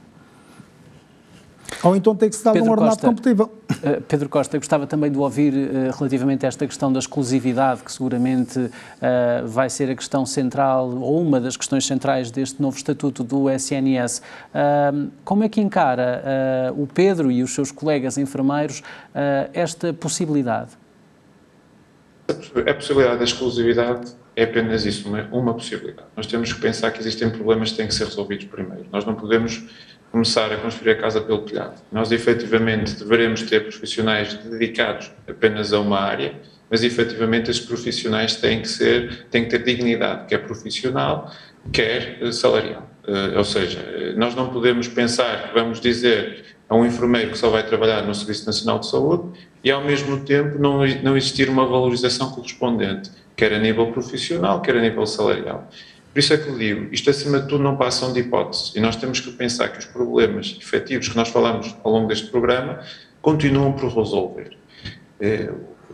ou 1.82 1.96
então 1.96 2.14
tem 2.14 2.28
que 2.28 2.36
se 2.36 2.44
dar 2.44 2.52
Pedro 2.52 2.68
um 2.68 2.72
ordenado 2.72 2.96
Costa, 2.96 3.08
compatível. 3.08 3.50
Uh, 3.70 4.00
Pedro 4.02 4.28
Costa, 4.28 4.58
gostava 4.58 4.86
também 4.86 5.10
de 5.10 5.18
ouvir 5.18 5.52
uh, 5.52 5.96
relativamente 5.96 6.44
a 6.44 6.48
esta 6.48 6.66
questão 6.66 6.92
da 6.92 6.98
exclusividade, 6.98 7.82
que 7.82 7.92
seguramente 7.92 8.58
uh, 8.58 8.70
vai 9.46 9.70
ser 9.70 9.90
a 9.90 9.94
questão 9.94 10.26
central, 10.26 10.90
ou 10.90 11.20
uma 11.20 11.40
das 11.40 11.56
questões 11.56 11.86
centrais 11.86 12.30
deste 12.30 12.60
novo 12.60 12.76
estatuto 12.76 13.24
do 13.24 13.48
SNS. 13.50 14.22
como 15.24 15.44
é 15.44 15.48
que 15.48 15.60
encara 15.60 16.72
o 16.76 16.86
Pedro 16.86 17.30
e 17.30 17.42
os 17.42 17.54
seus 17.54 17.70
colegas 17.70 18.18
enfermeiros 18.18 18.82
esta 19.52 19.92
possibilidade? 19.92 20.70
A 22.28 22.74
possibilidade 22.74 23.18
da 23.18 23.24
exclusividade 23.24 24.12
é 24.36 24.44
apenas 24.44 24.86
isso, 24.86 25.08
uma, 25.08 25.22
uma 25.32 25.54
possibilidade. 25.54 26.08
Nós 26.16 26.26
temos 26.26 26.52
que 26.52 26.60
pensar 26.60 26.90
que 26.90 27.00
existem 27.00 27.28
problemas 27.30 27.72
que 27.72 27.76
têm 27.76 27.86
que 27.86 27.94
ser 27.94 28.04
resolvidos 28.04 28.44
primeiro. 28.46 28.86
Nós 28.92 29.04
não 29.04 29.14
podemos 29.14 29.64
começar 30.10 30.52
a 30.52 30.56
construir 30.56 30.92
a 30.92 30.96
casa 30.96 31.20
pelo 31.20 31.42
telhado. 31.42 31.80
Nós, 31.92 32.10
efetivamente, 32.10 32.94
deveremos 32.94 33.42
ter 33.42 33.60
profissionais 33.62 34.34
dedicados 34.34 35.10
apenas 35.28 35.72
a 35.72 35.80
uma 35.80 36.00
área, 36.00 36.34
mas, 36.68 36.82
efetivamente, 36.82 37.50
esses 37.50 37.64
profissionais 37.64 38.36
têm 38.36 38.62
que 38.62 38.68
ser, 38.68 39.26
têm 39.30 39.44
que 39.44 39.50
ter 39.50 39.62
dignidade, 39.64 40.26
quer 40.26 40.38
profissional, 40.38 41.32
quer 41.72 42.18
eh, 42.20 42.32
salarial. 42.32 42.88
Uh, 43.06 43.38
ou 43.38 43.44
seja, 43.44 44.14
nós 44.16 44.34
não 44.34 44.50
podemos 44.50 44.86
pensar 44.86 45.48
que 45.48 45.54
vamos 45.54 45.80
dizer 45.80 46.44
a 46.68 46.76
um 46.76 46.86
enfermeiro 46.86 47.30
que 47.30 47.38
só 47.38 47.48
vai 47.48 47.66
trabalhar 47.66 48.02
no 48.02 48.14
Serviço 48.14 48.46
Nacional 48.46 48.78
de 48.78 48.88
Saúde 48.88 49.40
e, 49.64 49.70
ao 49.70 49.82
mesmo 49.82 50.20
tempo, 50.20 50.58
não, 50.58 50.86
não 51.02 51.16
existir 51.16 51.48
uma 51.48 51.66
valorização 51.66 52.30
correspondente, 52.30 53.10
quer 53.34 53.52
a 53.52 53.58
nível 53.58 53.90
profissional, 53.90 54.60
quer 54.60 54.76
a 54.76 54.80
nível 54.80 55.04
salarial. 55.06 55.68
Por 56.12 56.18
isso 56.18 56.34
é 56.34 56.36
que 56.36 56.48
eu 56.48 56.58
digo, 56.58 56.88
isto 56.92 57.08
acima 57.08 57.38
de 57.38 57.46
tudo 57.46 57.62
não 57.62 57.76
passam 57.76 58.12
de 58.12 58.20
hipóteses 58.20 58.74
e 58.74 58.80
nós 58.80 58.96
temos 58.96 59.20
que 59.20 59.30
pensar 59.30 59.68
que 59.68 59.78
os 59.78 59.84
problemas 59.84 60.56
efetivos 60.60 61.08
que 61.08 61.16
nós 61.16 61.28
falamos 61.28 61.74
ao 61.84 61.92
longo 61.92 62.08
deste 62.08 62.28
programa 62.28 62.80
continuam 63.22 63.72
por 63.72 63.94
resolver. 63.94 64.56
Eh, 65.20 65.50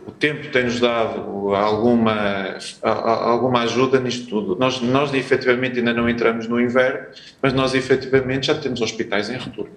o 0.07 0.11
tempo 0.11 0.47
tem-nos 0.47 0.79
dado 0.79 1.53
alguma, 1.53 2.57
alguma 2.81 3.63
ajuda 3.63 3.99
nisto 3.99 4.27
tudo. 4.27 4.57
Nós, 4.57 4.81
nós 4.81 5.13
efetivamente 5.13 5.79
ainda 5.79 5.93
não 5.93 6.09
entramos 6.09 6.47
no 6.47 6.59
inverno, 6.61 7.07
mas 7.41 7.51
nós 7.53 7.75
efetivamente 7.75 8.47
já 8.47 8.55
temos 8.55 8.81
hospitais 8.81 9.29
em 9.29 9.37
retorno. 9.37 9.73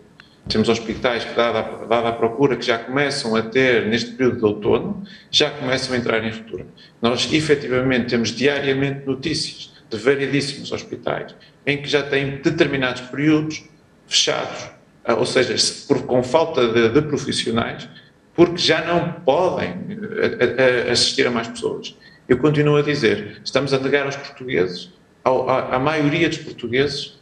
Temos 0.48 0.68
hospitais 0.68 1.26
dada, 1.37 1.85
dada 1.87 2.09
a 2.09 2.12
procura, 2.12 2.57
que 2.57 2.64
já 2.64 2.79
começam 2.79 3.35
a 3.37 3.42
ter, 3.42 3.87
neste 3.87 4.12
período 4.12 4.38
de 4.38 4.44
outono, 4.44 5.03
já 5.31 5.50
começam 5.50 5.94
a 5.94 5.98
entrar 5.98 6.24
em 6.24 6.31
retorno. 6.31 6.66
Nós 7.03 7.31
efetivamente 7.33 8.07
temos 8.07 8.31
diariamente 8.31 9.05
notícias 9.07 9.69
de 9.90 9.96
variedíssimos 9.96 10.72
hospitais, 10.72 11.35
em 11.66 11.83
que 11.83 11.88
já 11.88 12.03
têm 12.03 12.37
determinados 12.37 13.03
períodos 13.03 13.64
fechados, 14.07 14.70
ah, 15.05 15.14
ou 15.14 15.26
seja, 15.26 15.55
por, 15.88 16.03
com 16.03 16.22
falta 16.22 16.68
de, 16.72 16.88
de, 16.88 17.03
profissionais, 17.03 17.88
porque 18.35 18.59
já 18.59 18.85
não 18.85 19.12
podem 19.12 19.70
a, 19.70 20.88
a, 20.88 20.92
assistir 20.92 21.26
a 21.26 21.31
mais 21.31 21.48
pessoas. 21.48 21.96
Eu 22.29 22.38
continuo 22.38 22.76
a 22.76 22.83
dizer, 22.83 23.40
estamos 23.44 23.72
a 23.74 23.79
negar 23.79 24.07
aos 24.07 24.16
portugueses, 24.16 24.90
à 25.24 25.79
maioria 25.79 26.29
dos 26.29 26.38
portugueses, 26.38 27.18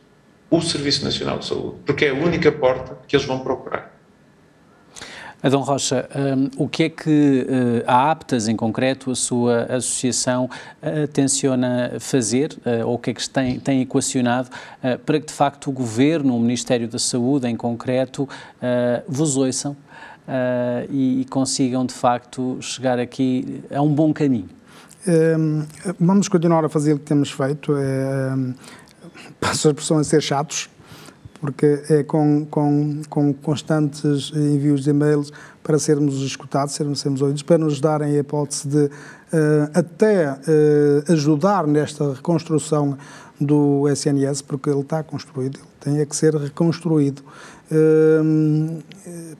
o 0.50 0.61
Serviço 0.61 1.04
Nacional 1.04 1.38
de 1.38 1.46
Saúde, 1.46 1.78
porque 1.85 2.07
é 2.07 2.11
a 2.11 2.14
única 2.14 2.52
porta 2.52 2.98
que 3.07 3.16
eles 3.16 3.26
vão 3.26 3.40
procurar. 3.40 3.97
Adão 5.40 5.61
Rocha, 5.61 6.09
um, 6.16 6.64
o 6.64 6.68
que 6.68 6.85
é 6.85 6.88
que 6.88 7.46
uh, 7.48 7.85
a 7.87 8.11
APTAS, 8.11 8.48
em 8.48 8.57
concreto, 8.57 9.12
a 9.12 9.14
sua 9.14 9.62
associação, 9.64 10.51
uh, 10.83 11.07
tenciona 11.07 11.92
fazer, 12.01 12.59
uh, 12.66 12.85
ou 12.85 12.94
o 12.94 12.98
que 12.98 13.11
é 13.11 13.14
que 13.14 13.31
tem, 13.31 13.61
tem 13.61 13.81
equacionado, 13.81 14.48
uh, 14.83 14.98
para 14.98 15.20
que, 15.20 15.27
de 15.27 15.33
facto, 15.33 15.70
o 15.70 15.72
Governo, 15.72 16.37
o 16.37 16.40
Ministério 16.40 16.88
da 16.88 16.98
Saúde, 16.98 17.46
em 17.46 17.57
concreto, 17.57 18.29
vos 19.07 19.37
ouçam 19.37 19.77
e, 20.90 21.20
e, 21.20 21.24
consigam, 21.27 21.87
de 21.87 21.94
facto, 21.94 22.59
chegar 22.61 22.98
aqui 22.98 23.62
a 23.72 23.81
um 23.81 23.94
bom 23.94 24.12
caminho? 24.12 24.48
Um, 25.07 25.64
vamos 25.98 26.29
continuar 26.29 26.64
a 26.64 26.68
fazer 26.68 26.94
o 26.94 26.98
que 26.98 27.05
temos 27.05 27.31
feito. 27.31 27.72
Um, 27.72 28.55
passo 29.40 29.68
a 29.68 29.70
expressão 29.70 29.98
a 29.98 30.05
ser 30.05 30.20
chatos, 30.20 30.68
porque 31.40 31.83
é 31.88 32.03
com, 32.03 32.44
com, 32.46 33.03
com 33.09 33.33
constantes 33.33 34.33
envios 34.35 34.85
de 34.85 34.90
e-mails 34.90 35.33
para 35.62 35.79
sermos 35.79 36.22
escutados, 36.22 36.74
sermos, 36.74 37.01
sermos 37.01 37.20
ouvidos, 37.20 37.42
para 37.42 37.59
nos 37.59 37.81
darem 37.81 38.16
a 38.16 38.20
hipótese 38.20 38.68
de 38.68 38.85
uh, 38.87 38.90
até 39.74 40.33
uh, 40.33 41.12
ajudar 41.12 41.66
nesta 41.66 42.14
reconstrução 42.14 42.96
do 43.40 43.88
SNS, 43.88 44.42
porque 44.42 44.68
ele 44.68 44.81
está 44.81 45.03
construído, 45.03 45.59
ele 45.59 45.68
tem 45.79 46.01
é 46.01 46.07
que 46.07 46.16
ser 46.16 46.35
reconstruído. 46.35 47.22
Uh, 47.70 48.83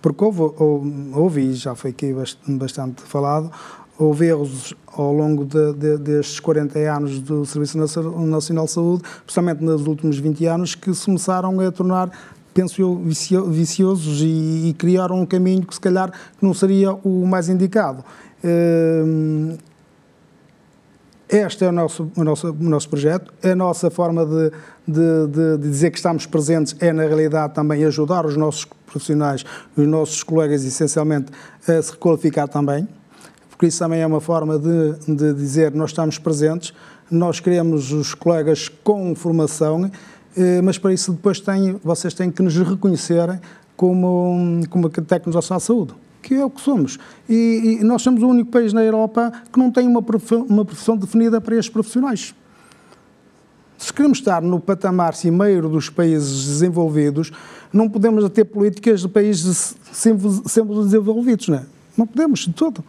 porque 0.00 0.22
houve, 0.22 0.40
houve, 0.56 1.11
houve, 1.14 1.40
e 1.40 1.54
já 1.54 1.74
foi 1.74 1.90
aqui 1.90 2.14
bastante 2.46 3.02
falado, 3.02 3.50
houve 3.98 4.26
erros 4.26 4.74
ao 4.87 5.12
longo 5.12 5.44
de, 5.44 5.72
de, 5.74 5.98
destes 5.98 6.38
40 6.40 6.78
anos 6.78 7.18
do 7.20 7.44
Serviço 7.44 7.76
Nacional 7.78 8.64
de 8.64 8.70
Saúde, 8.70 9.02
principalmente 9.24 9.62
nos 9.62 9.87
últimos 9.87 10.18
20 10.18 10.46
anos, 10.46 10.74
que 10.74 10.94
se 10.94 11.04
começaram 11.06 11.58
a 11.61 11.70
tornar 11.72 12.11
penso 12.54 12.80
eu, 12.80 12.96
viciosos 13.46 14.20
e, 14.20 14.68
e 14.68 14.74
criaram 14.76 15.20
um 15.20 15.26
caminho 15.26 15.64
que 15.64 15.74
se 15.74 15.80
calhar 15.80 16.12
não 16.42 16.52
seria 16.52 16.92
o 16.92 17.26
mais 17.26 17.48
indicado. 17.48 18.04
Hum, 18.44 19.56
este 21.28 21.64
é 21.64 21.68
o 21.68 21.72
nosso, 21.72 22.11
o 22.16 22.24
nosso, 22.24 22.50
o 22.50 22.64
nosso 22.64 22.88
projeto. 22.88 23.32
A 23.44 23.54
nossa 23.54 23.90
forma 23.90 24.24
de, 24.24 24.50
de, 24.88 25.58
de, 25.58 25.58
dizer 25.58 25.90
que 25.90 25.98
estamos 25.98 26.24
presentes 26.24 26.74
é, 26.80 26.92
na 26.92 27.02
realidade, 27.02 27.52
também 27.52 27.84
ajudar 27.84 28.24
os 28.24 28.37
nossos 28.37 28.64
profissionais, 28.87 29.44
os 29.76 29.87
nossos 29.87 30.22
colegas, 30.22 30.64
essencialmente, 30.64 31.30
a 31.68 31.82
se 31.82 31.92
requalificar 31.92 32.48
também 32.48 32.88
porque 33.58 33.66
isso 33.66 33.80
também 33.80 34.00
é 34.00 34.06
uma 34.06 34.20
forma 34.20 34.56
de, 34.56 34.92
de 35.16 35.34
dizer 35.34 35.74
nós 35.74 35.90
estamos 35.90 36.16
presentes, 36.16 36.72
nós 37.10 37.40
queremos 37.40 37.90
os 37.90 38.14
colegas 38.14 38.68
com 38.84 39.12
formação, 39.16 39.90
eh, 40.36 40.62
mas 40.62 40.78
para 40.78 40.92
isso 40.92 41.10
depois 41.10 41.40
tem, 41.40 41.72
vocês 41.82 42.14
têm 42.14 42.30
que 42.30 42.40
nos 42.40 42.56
reconhecerem 42.56 43.40
como, 43.76 44.60
como 44.70 44.88
técnicos 44.88 45.34
à 45.50 45.58
saúde 45.58 45.92
que 46.22 46.34
é 46.34 46.44
o 46.44 46.50
que 46.50 46.60
somos. 46.60 46.98
E, 47.28 47.78
e, 47.80 47.84
nós 47.84 48.02
somos 48.02 48.22
o 48.22 48.28
único 48.28 48.50
país 48.50 48.72
na 48.72 48.82
Europa 48.82 49.32
que 49.52 49.58
não 49.58 49.70
tem 49.70 49.86
uma 49.86 50.02
profissão, 50.02 50.42
uma 50.42 50.64
profissão 50.64 50.96
definida 50.96 51.40
para 51.40 51.56
estes 51.56 51.72
profissionais. 51.72 52.34
Se 53.78 53.92
queremos 53.92 54.18
estar 54.18 54.42
no 54.42 54.60
patamar 54.60 55.14
cimeiro 55.14 55.68
dos 55.68 55.88
países 55.88 56.44
desenvolvidos, 56.44 57.32
não 57.72 57.88
podemos 57.88 58.28
ter 58.30 58.44
políticas 58.44 59.00
de 59.00 59.08
países 59.08 59.74
sempre 59.92 60.28
desenvolvidos, 60.28 61.48
não 61.48 61.58
é? 61.58 61.66
Não 61.96 62.06
podemos, 62.06 62.40
de 62.40 62.52
todo. 62.52 62.84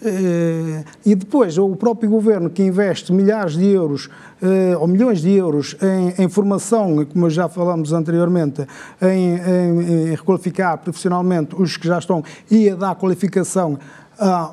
Eh, 0.00 0.84
e 1.04 1.14
depois 1.14 1.58
o 1.58 1.74
próprio 1.74 2.08
governo 2.08 2.48
que 2.48 2.62
investe 2.62 3.12
milhares 3.12 3.56
de 3.56 3.66
euros 3.66 4.08
eh, 4.40 4.76
ou 4.78 4.86
milhões 4.86 5.20
de 5.20 5.32
euros 5.32 5.76
em, 5.82 6.24
em 6.24 6.28
formação, 6.28 7.04
como 7.04 7.28
já 7.28 7.48
falamos 7.48 7.92
anteriormente, 7.92 8.64
em, 9.02 9.34
em, 9.34 10.10
em, 10.10 10.10
requalificar 10.10 10.78
profissionalmente 10.78 11.56
os 11.60 11.76
que 11.76 11.88
já 11.88 11.98
estão 11.98 12.22
e 12.48 12.70
a 12.70 12.76
dar 12.76 12.94
qualificação 12.94 13.78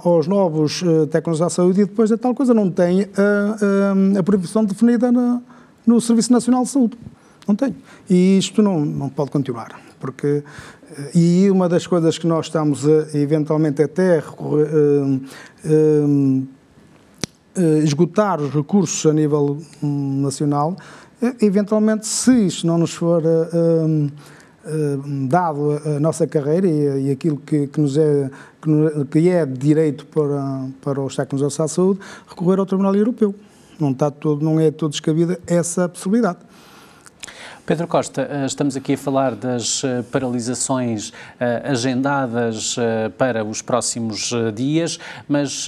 aos 0.03 0.27
novos 0.27 0.83
uh, 0.83 1.07
técnicos 1.07 1.39
da 1.39 1.49
saúde 1.49 1.81
e 1.81 1.85
depois 1.85 2.11
a 2.11 2.17
tal 2.17 2.35
coisa 2.35 2.53
não 2.53 2.69
tem 2.69 3.07
a, 4.19 4.21
previsão 4.21 4.63
definida 4.63 5.11
no 5.87 5.99
Serviço 5.99 6.31
Nacional 6.31 6.61
de 6.63 6.69
Saúde. 6.69 6.95
Não 7.47 7.55
tem. 7.55 7.75
E 8.09 8.37
isto 8.37 8.61
não, 8.61 8.83
não 8.83 9.09
pode 9.09 9.31
continuar, 9.31 9.79
porque 9.99 10.43
e 11.13 11.49
uma 11.49 11.67
das 11.67 11.87
coisas 11.87 12.17
que 12.17 12.27
nós 12.27 12.45
estamos 12.45 12.85
a, 12.87 13.17
eventualmente 13.17 13.81
até 13.81 14.19
recorrer, 14.19 14.67
uh, 14.67 15.21
uh, 15.65 16.47
uh, 17.57 17.77
esgotar 17.83 18.39
os 18.41 18.53
recursos 18.53 19.05
a 19.05 19.13
nível 19.13 19.57
um, 19.81 20.21
nacional, 20.21 20.75
eventualmente, 21.41 22.05
se 22.05 22.45
isto 22.45 22.67
não 22.67 22.77
nos 22.77 22.93
for 22.93 23.23
dado 25.27 25.81
a, 25.85 25.99
nossa 25.99 26.27
carreira 26.27 26.67
e, 26.67 27.07
e 27.07 27.11
aquilo 27.11 27.37
que, 27.37 27.67
que, 27.67 27.79
nos 27.79 27.97
é, 27.97 28.29
que, 28.61 29.05
que, 29.11 29.29
é 29.29 29.45
direito 29.45 30.05
para, 30.07 30.67
para 30.81 31.01
os 31.01 31.15
técnicos 31.15 31.57
da 31.57 31.67
saúde, 31.67 31.99
recorrer 32.27 32.59
ao 32.59 32.65
Tribunal 32.65 32.95
Europeu. 32.95 33.33
Não, 33.79 33.91
está 33.91 34.11
todo, 34.11 34.43
não 34.43 34.59
é 34.59 34.71
todo 34.71 34.91
descabida 34.91 35.39
essa 35.47 35.87
possibilidade. 35.87 36.39
Pedro 37.65 37.87
Costa, 37.87 38.29
eh, 38.29 38.45
estamos 38.45 38.77
aqui 38.77 38.93
a 38.93 38.97
falar 38.97 39.33
das 39.33 39.83
eh, 39.83 40.03
paralisações 40.11 41.11
eh, 41.39 41.63
agendadas 41.65 42.75
para 43.17 43.43
os 43.43 43.59
próximos 43.63 44.31
dias, 44.53 44.99
mas 45.27 45.65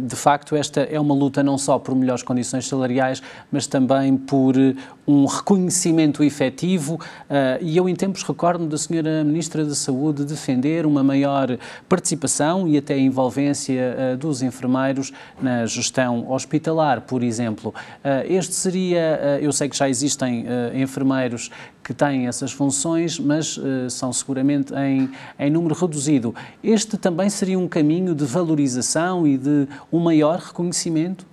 de 0.00 0.16
facto 0.16 0.56
esta 0.56 0.80
é 0.80 0.98
uma 0.98 1.14
luta 1.14 1.42
não 1.42 1.58
só 1.58 1.78
por 1.78 1.94
melhores 1.94 2.22
condições 2.22 2.66
salariais, 2.66 3.22
mas 3.50 3.66
também 3.66 4.16
por 4.16 4.54
um 5.06 5.24
reconhecimento 5.24 6.22
efetivo. 6.22 7.00
E 7.60 7.76
eu 7.76 7.88
em 7.88 7.94
tempos 7.94 8.22
recordo 8.22 8.66
da 8.66 8.76
Senhora 8.76 9.22
Ministra 9.24 9.64
da 9.64 9.74
Saúde 9.74 10.24
defender 10.24 10.86
uma 10.86 11.02
maior 11.02 11.56
participação 11.88 12.66
e 12.66 12.76
até 12.76 12.98
envolvência 12.98 14.16
dos 14.18 14.42
enfermeiros 14.42 15.12
na 15.40 15.66
gestão 15.66 16.30
hospitalar, 16.30 17.02
por 17.02 17.22
exemplo. 17.22 17.74
Este 18.28 18.54
seria, 18.54 19.38
eu 19.40 19.52
sei 19.52 19.68
que 19.68 19.76
já 19.76 19.88
existem 19.88 20.46
enfermeiros 20.74 21.25
que 21.82 21.94
têm 21.94 22.26
essas 22.26 22.52
funções, 22.52 23.18
mas 23.18 23.56
uh, 23.56 23.88
são 23.88 24.12
seguramente 24.12 24.72
em, 24.74 25.10
em 25.38 25.50
número 25.50 25.74
reduzido. 25.74 26.34
Este 26.62 26.96
também 26.96 27.28
seria 27.30 27.58
um 27.58 27.68
caminho 27.68 28.14
de 28.14 28.24
valorização 28.24 29.26
e 29.26 29.36
de 29.36 29.68
um 29.92 29.98
maior 29.98 30.38
reconhecimento? 30.38 31.26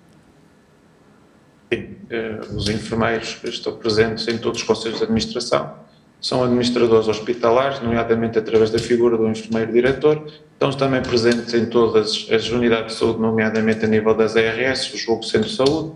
Sim, 1.72 1.82
uh, 1.82 2.56
os 2.56 2.70
enfermeiros 2.70 3.40
estão 3.44 3.76
presentes 3.78 4.28
em 4.28 4.38
todos 4.38 4.62
os 4.62 4.68
conselhos 4.68 4.98
de 4.98 5.04
administração, 5.04 5.84
são 6.24 6.42
administradores 6.42 7.10
hospitalares, 7.10 7.82
nomeadamente 7.82 8.40
através 8.40 8.70
da 8.72 8.80
figura 8.80 9.18
do 9.18 9.28
enfermeiro-diretor, 9.28 10.26
estão 10.54 10.72
também 10.72 11.02
presentes 11.02 11.54
em 11.54 11.66
todas 11.66 12.30
as 12.32 12.50
unidades 12.50 12.94
de 12.94 13.00
saúde, 13.00 13.20
nomeadamente 13.20 13.84
a 13.84 13.88
nível 13.90 14.16
das 14.16 14.38
ARS, 14.38 14.94
o 14.94 14.98
Jogo 14.98 15.24
Centro 15.24 15.50
de 15.50 15.56
Saúde, 15.56 15.92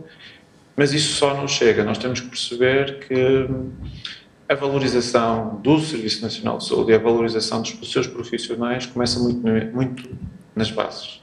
mas 0.77 0.93
isso 0.93 1.15
só 1.15 1.33
não 1.33 1.47
chega. 1.47 1.83
Nós 1.83 1.97
temos 1.97 2.21
que 2.21 2.27
perceber 2.27 2.99
que 2.99 3.47
a 4.47 4.53
valorização 4.53 5.59
do 5.61 5.79
Serviço 5.79 6.21
Nacional 6.21 6.59
de 6.59 6.67
Saúde 6.67 6.91
e 6.91 6.95
a 6.95 6.99
valorização 6.99 7.63
dos 7.63 7.91
seus 7.91 8.05
profissionais 8.05 8.85
começa 8.85 9.19
muito, 9.19 9.45
muito 9.73 10.09
nas 10.55 10.69
bases. 10.69 11.19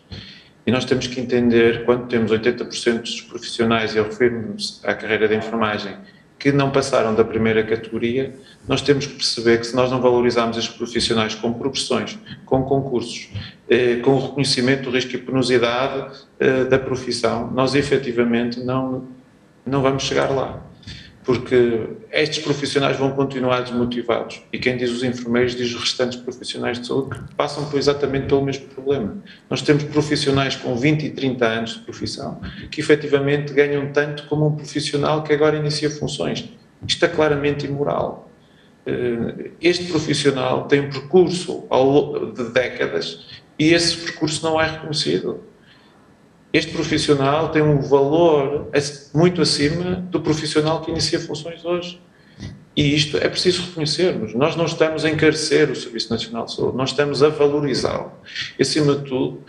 E 0.66 0.72
nós 0.72 0.84
temos 0.84 1.06
que 1.06 1.20
entender, 1.20 1.84
quando 1.84 2.08
temos 2.08 2.32
80% 2.32 3.02
dos 3.02 3.20
profissionais, 3.20 3.94
e 3.94 3.98
eu 3.98 4.04
refiro-me 4.04 4.56
à 4.82 4.94
carreira 4.94 5.28
de 5.28 5.36
enfermagem, 5.36 5.94
que 6.38 6.50
não 6.50 6.70
passaram 6.70 7.14
da 7.14 7.24
primeira 7.24 7.62
categoria, 7.62 8.34
nós 8.66 8.82
temos 8.82 9.06
que 9.06 9.14
perceber 9.14 9.60
que 9.60 9.66
se 9.66 9.76
nós 9.76 9.90
não 9.90 10.00
valorizarmos 10.00 10.56
estes 10.56 10.74
profissionais 10.74 11.34
com 11.34 11.52
progressões, 11.52 12.18
com 12.44 12.62
concursos, 12.64 13.30
eh, 13.68 13.96
com 13.96 14.10
o 14.12 14.20
reconhecimento 14.20 14.84
do 14.84 14.90
risco 14.90 15.14
e 15.14 15.18
penosidade 15.18 16.18
eh, 16.40 16.64
da 16.64 16.78
profissão, 16.78 17.50
nós 17.50 17.74
efetivamente 17.74 18.60
não, 18.60 19.06
não 19.66 19.83
vamos 19.83 20.03
chegar 20.03 20.31
lá 20.31 20.64
porque 21.24 21.88
estes 22.12 22.44
profissionais 22.44 22.98
vão 22.98 23.12
continuar 23.12 23.62
desmotivados. 23.62 24.42
E 24.53 24.59
quem 24.59 24.77
diz 24.77 24.90
os 24.90 25.03
enfermeiros 25.03 25.57
diz 25.57 25.74
os 25.74 25.81
restantes 25.81 26.18
profissionais 26.18 26.79
de 26.79 26.87
saúde 26.87 27.18
que 27.18 27.35
passam 27.35 27.64
por 27.70 27.79
exatamente 27.79 28.27
pelo 28.27 28.44
mesmo 28.44 28.66
problema. 28.68 29.16
Nós 29.48 29.62
temos 29.62 29.85
profissionais 29.85 30.55
com 30.55 30.77
20 30.77 31.07
e 31.07 31.11
30 31.11 31.46
anos 31.46 31.70
de 31.74 31.79
profissão 31.81 32.40
que 32.70 32.81
efetivamente 32.81 33.55
ganham 33.55 33.90
tanto 33.90 34.24
como 34.27 34.46
um 34.46 34.55
profissional 34.55 35.22
que 35.22 35.33
agora 35.33 35.57
inicia 35.57 35.90
funções. 35.90 36.44
Isto 36.87 37.07
é 37.07 37.09
claramente 37.09 37.66
imoral. 37.66 38.31
Eh, 38.85 39.50
este 39.62 39.85
profissional 39.85 40.68
tem 40.68 40.81
um 40.81 40.90
percurso 40.90 41.64
de 42.37 42.50
décadas 42.50 43.27
e 43.59 43.72
esse 43.72 43.96
percurso 43.96 44.44
não 44.44 44.61
é 44.61 44.70
reconhecido 44.72 45.40
este 46.54 46.72
profissional 46.72 47.48
tem 47.48 47.62
um 47.62 47.80
valor 47.80 48.70
muito 49.12 49.42
acima 49.42 49.96
do 50.08 50.20
profissional 50.20 50.80
que 50.82 50.90
inicia 50.92 51.18
funções 51.18 51.64
hoje. 51.64 52.00
E 52.76 52.94
isto 52.94 53.16
é 53.16 53.28
preciso 53.28 53.62
reconhecermos. 53.62 54.34
Nós 54.34 54.54
não 54.54 54.64
estamos 54.64 55.04
a 55.04 55.10
encarecer 55.10 55.68
o 55.68 55.74
Serviço 55.74 56.10
Nacional 56.10 56.44
de 56.44 56.54
Saúde, 56.54 56.76
nós 56.76 56.90
estamos 56.90 57.24
a 57.24 57.28
valorizá-lo. 57.28 58.12
E, 58.56 58.62
acima 58.62 58.94
de 58.94 59.02
tudo, 59.02 59.42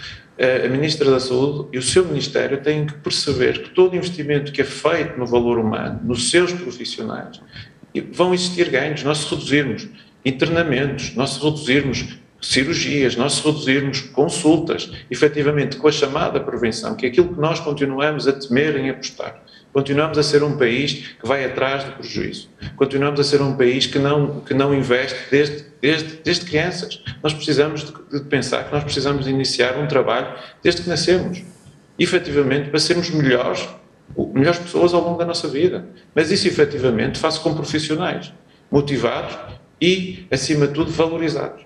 a 0.64 0.68
Ministra 0.68 1.12
da 1.12 1.20
Saúde 1.20 1.70
e 1.74 1.78
o 1.78 1.82
seu 1.82 2.04
Ministério 2.06 2.62
têm 2.62 2.88
que 2.88 2.94
perceber 2.96 3.62
que 3.62 3.70
todo 3.70 3.96
investimento 3.96 4.52
que 4.52 4.62
é 4.62 4.66
feito 4.66 5.18
no 5.18 5.28
valor 5.28 5.60
humano, 5.60 6.02
nos 6.04 6.32
seus 6.32 6.52
profissionais, 6.54 7.40
vão 8.12 8.34
existir 8.34 8.70
ganhos. 8.70 9.04
Nós 9.04 9.20
se 9.20 9.30
reduzirmos 9.30 9.88
internamentos, 10.26 11.16
nós 11.16 11.32
se 11.32 11.40
reduzirmos 11.40 12.18
cirurgias, 12.46 13.16
nós 13.16 13.40
reduzirmos 13.40 14.02
consultas, 14.02 14.92
efetivamente 15.10 15.78
com 15.78 15.88
a 15.88 15.92
chamada 15.92 16.40
prevenção, 16.40 16.96
que 16.96 17.06
é 17.06 17.10
aquilo 17.10 17.34
que 17.34 17.40
nós 17.40 17.60
continuamos 17.60 18.28
a 18.28 18.34
temer 18.34 18.78
em 18.78 18.90
apostar. 18.90 19.42
Continuamos 19.74 20.18
a 20.18 20.24
ser 20.24 20.42
um 20.42 20.56
país 20.56 21.16
que 21.20 21.28
vai 21.28 21.44
atrás 21.44 21.84
do 21.84 21.92
prejuízo. 21.94 22.50
Continuamos 22.78 23.20
a 23.20 23.24
ser 23.24 23.42
um 23.42 23.58
país 23.58 23.86
que 23.86 24.00
não, 24.00 24.40
que 24.40 24.54
não 24.54 24.74
investe 24.74 25.18
desde, 25.30 25.66
desde, 25.82 26.16
desde 26.24 26.46
crianças. 26.46 27.04
Nós 27.22 27.34
precisamos 27.34 27.84
de, 27.84 28.20
de 28.20 28.26
pensar 28.26 28.64
que 28.66 28.72
nós 28.74 28.84
precisamos 28.84 29.26
de 29.26 29.32
iniciar 29.32 29.78
um 29.78 29.86
trabalho 29.86 30.34
desde 30.64 30.82
que 30.82 30.88
nascemos. 30.88 31.44
Efetivamente, 32.00 32.70
para 32.70 32.80
sermos 32.80 33.10
melhores, 33.10 33.68
melhores 34.34 34.60
pessoas 34.60 34.94
ao 34.94 35.02
longo 35.02 35.18
da 35.18 35.26
nossa 35.26 35.48
vida. 35.48 35.86
Mas 36.14 36.32
isso, 36.32 36.48
efetivamente, 36.48 37.20
faz 37.20 37.38
com 37.38 37.54
profissionais 37.54 38.32
motivados 38.72 39.36
e, 39.82 40.26
acima 40.32 40.68
de 40.68 40.74
tudo, 40.74 40.92
valorizados. 40.92 41.66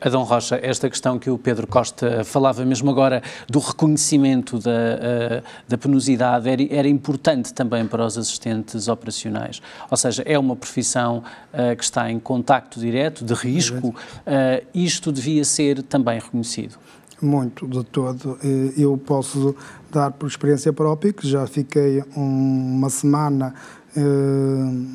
Adão 0.00 0.22
Rocha, 0.22 0.58
esta 0.62 0.88
questão 0.88 1.18
que 1.18 1.28
o 1.28 1.36
Pedro 1.36 1.66
Costa 1.66 2.24
falava 2.24 2.64
mesmo 2.64 2.90
agora 2.90 3.22
do 3.46 3.58
reconhecimento 3.58 4.58
da, 4.58 4.70
uh, 4.70 5.42
da 5.68 5.76
penosidade 5.76 6.48
era, 6.48 6.62
era, 6.70 6.88
importante 6.88 7.52
também 7.52 7.86
para 7.86 8.06
os 8.06 8.16
assistentes 8.16 8.88
operacionais. 8.88 9.60
Ou 9.90 9.96
seja, 9.98 10.22
é 10.24 10.38
uma 10.38 10.56
profissão 10.56 11.18
uh, 11.52 11.76
que 11.76 11.84
está 11.84 12.10
em 12.10 12.18
contacto 12.18 12.80
direto, 12.80 13.24
de 13.24 13.34
risco. 13.34 13.88
Uh, 13.88 14.66
isto 14.74 15.12
devia 15.12 15.44
ser 15.44 15.82
também 15.82 16.18
reconhecido. 16.18 16.76
Muito, 17.20 17.68
de 17.68 17.84
todo. 17.84 18.38
Eu 18.78 18.96
posso 18.96 19.54
dar 19.92 20.10
por 20.10 20.26
experiência 20.26 20.72
própria 20.72 21.12
que 21.12 21.28
já 21.28 21.46
fiquei 21.46 22.02
uma 22.16 22.88
semana 22.88 23.54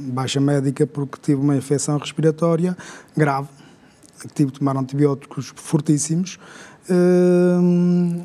baixa 0.08 0.42
médica 0.42 0.88
porque 0.88 1.20
tive 1.22 1.40
uma 1.40 1.56
infecção 1.56 2.00
respiratória 2.00 2.76
grave 3.16 3.48
que 4.28 4.34
tive 4.34 4.52
de 4.52 4.60
tomar 4.60 4.78
antibióticos 4.78 5.54
fortíssimos, 5.56 6.40
hum, 6.90 8.24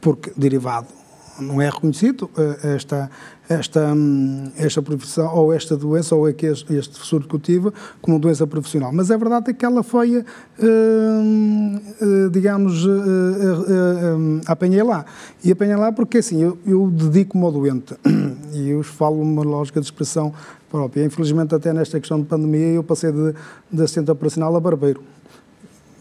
porque 0.00 0.32
derivado 0.36 0.97
não 1.40 1.60
é 1.60 1.68
reconhecido 1.68 2.30
eh, 2.36 2.74
esta, 2.74 3.10
esta, 3.48 3.92
hum, 3.92 4.50
esta 4.56 4.82
profissão, 4.82 5.34
ou 5.34 5.52
esta 5.52 5.76
doença, 5.76 6.14
ou 6.14 6.28
este, 6.28 6.74
este 6.74 6.98
surto 6.98 7.28
que 7.28 7.34
eu 7.34 7.40
tive, 7.40 7.72
como 8.00 8.18
doença 8.18 8.46
profissional. 8.46 8.92
Mas 8.92 9.10
a 9.10 9.14
é 9.14 9.18
verdade 9.18 9.50
é 9.50 9.54
que 9.54 9.64
ela 9.64 9.82
foi, 9.82 10.24
hum, 10.60 11.80
eh, 12.00 12.28
digamos, 12.30 12.84
eh, 12.86 14.42
apanhei 14.46 14.82
lá. 14.82 15.04
E 15.44 15.52
apanhei 15.52 15.76
lá 15.76 15.92
porque, 15.92 16.18
assim, 16.18 16.42
eu, 16.42 16.58
eu 16.66 16.90
dedico-me 16.90 17.44
ao 17.44 17.52
doente, 17.52 17.94
e 18.52 18.70
eu 18.70 18.82
falo 18.82 19.20
uma 19.20 19.42
lógica 19.42 19.80
de 19.80 19.86
expressão 19.86 20.32
própria. 20.70 21.04
Infelizmente, 21.04 21.54
até 21.54 21.72
nesta 21.72 21.98
questão 21.98 22.20
de 22.20 22.26
pandemia, 22.26 22.74
eu 22.74 22.82
passei 22.82 23.12
de, 23.12 23.34
de 23.72 23.82
assistente 23.82 24.10
operacional 24.10 24.54
a 24.54 24.60
barbeiro 24.60 25.02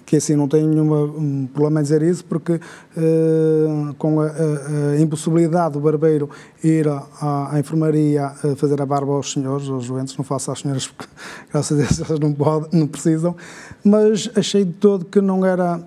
que 0.07 0.15
assim 0.15 0.37
não 0.37 0.47
tenho 0.47 0.69
nenhum 0.69 1.47
problema 1.47 1.81
em 1.81 1.83
dizer 1.83 2.01
isso, 2.01 2.23
porque 2.23 2.53
uh, 2.53 3.93
com 3.97 4.21
a, 4.21 4.27
a, 4.27 4.91
a, 4.93 5.01
impossibilidade 5.01 5.73
do 5.73 5.81
barbeiro 5.81 6.29
ir 6.63 6.87
à, 6.87 7.49
à, 7.51 7.59
enfermaria 7.59 8.29
fazer 8.55 8.81
a 8.81 8.85
barba 8.85 9.11
aos 9.11 9.33
senhores, 9.33 9.67
aos 9.67 9.85
doentes, 9.85 10.15
não 10.15 10.23
faço 10.23 10.49
às 10.49 10.59
senhoras 10.59 10.87
porque 10.87 11.11
graças 11.51 11.77
a 11.77 11.83
Deus 11.83 12.09
elas 12.09 12.19
não, 12.21 12.31
podem, 12.33 12.79
não 12.79 12.87
precisam, 12.87 13.35
mas 13.83 14.31
achei 14.33 14.63
de 14.63 14.71
todo 14.71 15.03
que 15.03 15.19
não 15.19 15.45
era, 15.45 15.81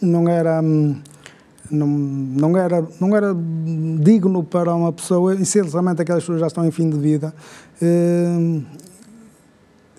não 0.00 0.26
era 0.26 0.62
hum, 0.62 0.96
não, 1.70 1.86
não, 1.86 2.56
era, 2.56 2.88
não 2.98 3.14
era 3.14 3.36
digno 4.00 4.42
para 4.42 4.74
uma 4.74 4.94
pessoa, 4.94 5.34
essencialmente 5.34 6.00
aquelas 6.00 6.22
pessoas 6.22 6.40
já 6.40 6.46
estão 6.46 6.64
em 6.64 6.70
fim 6.70 6.88
de 6.88 6.98
vida, 6.98 7.34
eh, 7.82 8.62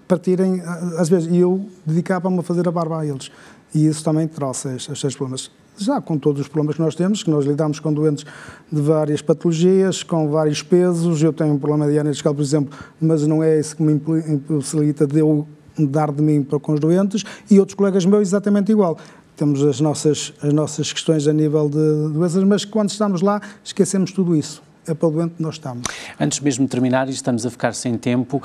partirem, 0.09 0.59
às 0.97 1.07
vezes, 1.07 1.31
e 1.31 1.37
eu 1.37 1.69
dedicava-me 1.85 2.39
a 2.39 2.41
fazer 2.41 2.67
a 2.67 2.71
barba 2.71 3.01
a 3.01 3.05
eles. 3.05 3.31
E 3.73 3.87
isso 3.87 4.03
também 4.03 4.27
trouxe 4.27 4.75
estes 4.75 5.15
problemas. 5.15 5.51
Já 5.77 6.01
com 6.01 6.17
todos 6.17 6.41
os 6.41 6.47
problemas 6.47 6.75
que 6.75 6.81
nós 6.81 6.95
temos, 6.95 7.23
que 7.23 7.29
nós 7.29 7.45
lidamos 7.45 7.79
com 7.79 7.93
doentes 7.93 8.25
de 8.71 8.81
várias 8.81 9.21
patologias, 9.21 10.03
com 10.03 10.29
vários 10.29 10.61
pesos. 10.61 11.21
Eu 11.23 11.31
tenho 11.31 11.53
um 11.53 11.59
problema 11.59 11.87
de 11.87 11.95
hernia 11.95 12.11
discal, 12.11 12.35
por 12.35 12.41
exemplo, 12.41 12.77
mas 12.99 13.25
não 13.25 13.41
é 13.41 13.59
isso 13.59 13.75
que 13.77 13.83
me 13.83 13.93
impossibilita 13.93 15.07
de 15.07 15.19
eu 15.19 15.47
dar 15.77 16.11
de 16.11 16.21
mim 16.21 16.43
para 16.43 16.59
com 16.59 16.73
os 16.73 16.79
doentes. 16.79 17.23
E 17.49 17.59
outros 17.59 17.75
colegas 17.75 18.05
meus 18.05 18.27
exatamente 18.27 18.71
igual 18.71 18.97
temos 19.37 19.63
as 19.63 19.79
nossas, 19.79 20.33
as 20.41 20.51
nossas 20.51 20.91
questões 20.91 21.25
a 21.25 21.31
nível 21.31 21.69
de 21.69 22.13
doenças, 22.13 22.43
mas 22.43 22.65
quando 22.65 22.89
estamos 22.89 23.21
lá 23.21 23.41
esquecemos 23.63 24.11
tudo 24.11 24.35
isso 24.35 24.61
para 24.85 25.07
o 25.07 25.11
doente 25.11 25.35
que 25.35 25.41
nós 25.43 25.55
estamos. 25.55 25.83
Antes 26.19 26.39
mesmo 26.39 26.65
de 26.65 26.71
terminar, 26.71 27.07
e 27.07 27.11
estamos 27.11 27.45
a 27.45 27.49
ficar 27.49 27.73
sem 27.73 27.97
tempo, 27.97 28.41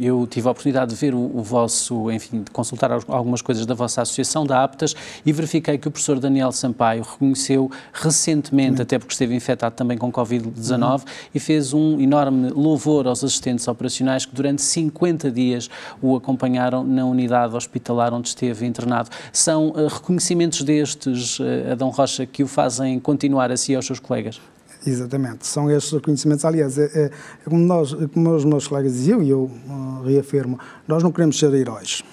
eu 0.00 0.26
tive 0.26 0.48
a 0.48 0.50
oportunidade 0.50 0.90
de 0.90 0.96
ver 0.96 1.14
o, 1.14 1.42
vosso, 1.42 2.10
enfim, 2.10 2.42
de 2.42 2.50
consultar 2.50 2.90
algumas 2.92 3.42
coisas 3.42 3.66
da 3.66 3.74
vossa 3.74 4.02
associação, 4.02 4.46
da 4.46 4.62
APTAS, 4.62 4.94
e 5.24 5.32
verifiquei 5.32 5.78
que 5.78 5.88
o 5.88 5.90
professor 5.90 6.18
Daniel 6.18 6.52
Sampaio 6.52 7.02
reconheceu 7.02 7.70
recentemente, 7.92 8.82
até 8.82 8.98
porque 8.98 9.12
esteve 9.12 9.34
infectado 9.34 9.74
também 9.74 9.98
com 9.98 10.10
Covid-19, 10.10 11.00
uhum. 11.00 11.04
e 11.34 11.40
fez 11.40 11.72
um 11.72 12.00
enorme 12.00 12.50
louvor 12.50 13.06
aos 13.06 13.22
assistentes 13.24 13.66
operacionais 13.68 14.24
que 14.24 14.34
durante 14.34 14.62
50 14.62 15.30
dias 15.30 15.68
o 16.00 16.16
acompanharam 16.16 16.84
na 16.84 17.04
unidade 17.04 17.54
hospitalar 17.54 18.12
onde 18.12 18.28
esteve 18.28 18.66
internado. 18.66 19.10
São 19.32 19.68
uh, 19.68 19.88
reconhecimentos 19.88 20.62
destes, 20.62 21.38
uh, 21.38 21.72
Adão 21.72 21.90
Rocha, 21.90 22.26
que 22.26 22.42
o 22.42 22.46
fazem 22.46 22.98
continuar 22.98 23.50
assim 23.50 23.74
aos 23.74 23.86
seus 23.86 23.98
colegas? 23.98 24.40
Exatamente, 24.86 25.44
são 25.44 25.68
estes 25.68 25.92
reconhecimentos. 25.92 26.44
Aliás, 26.44 26.78
é, 26.78 26.84
é, 26.84 27.04
é, 27.06 27.10
como, 27.44 27.58
nós, 27.58 27.92
como 28.14 28.30
os 28.30 28.44
meus 28.44 28.68
colegas 28.68 28.92
diziam, 28.92 29.20
e 29.20 29.28
eu 29.28 29.50
uh, 29.68 30.02
reafirmo, 30.04 30.60
nós 30.86 31.02
não 31.02 31.10
queremos 31.10 31.36
ser 31.36 31.52
heróis, 31.52 32.04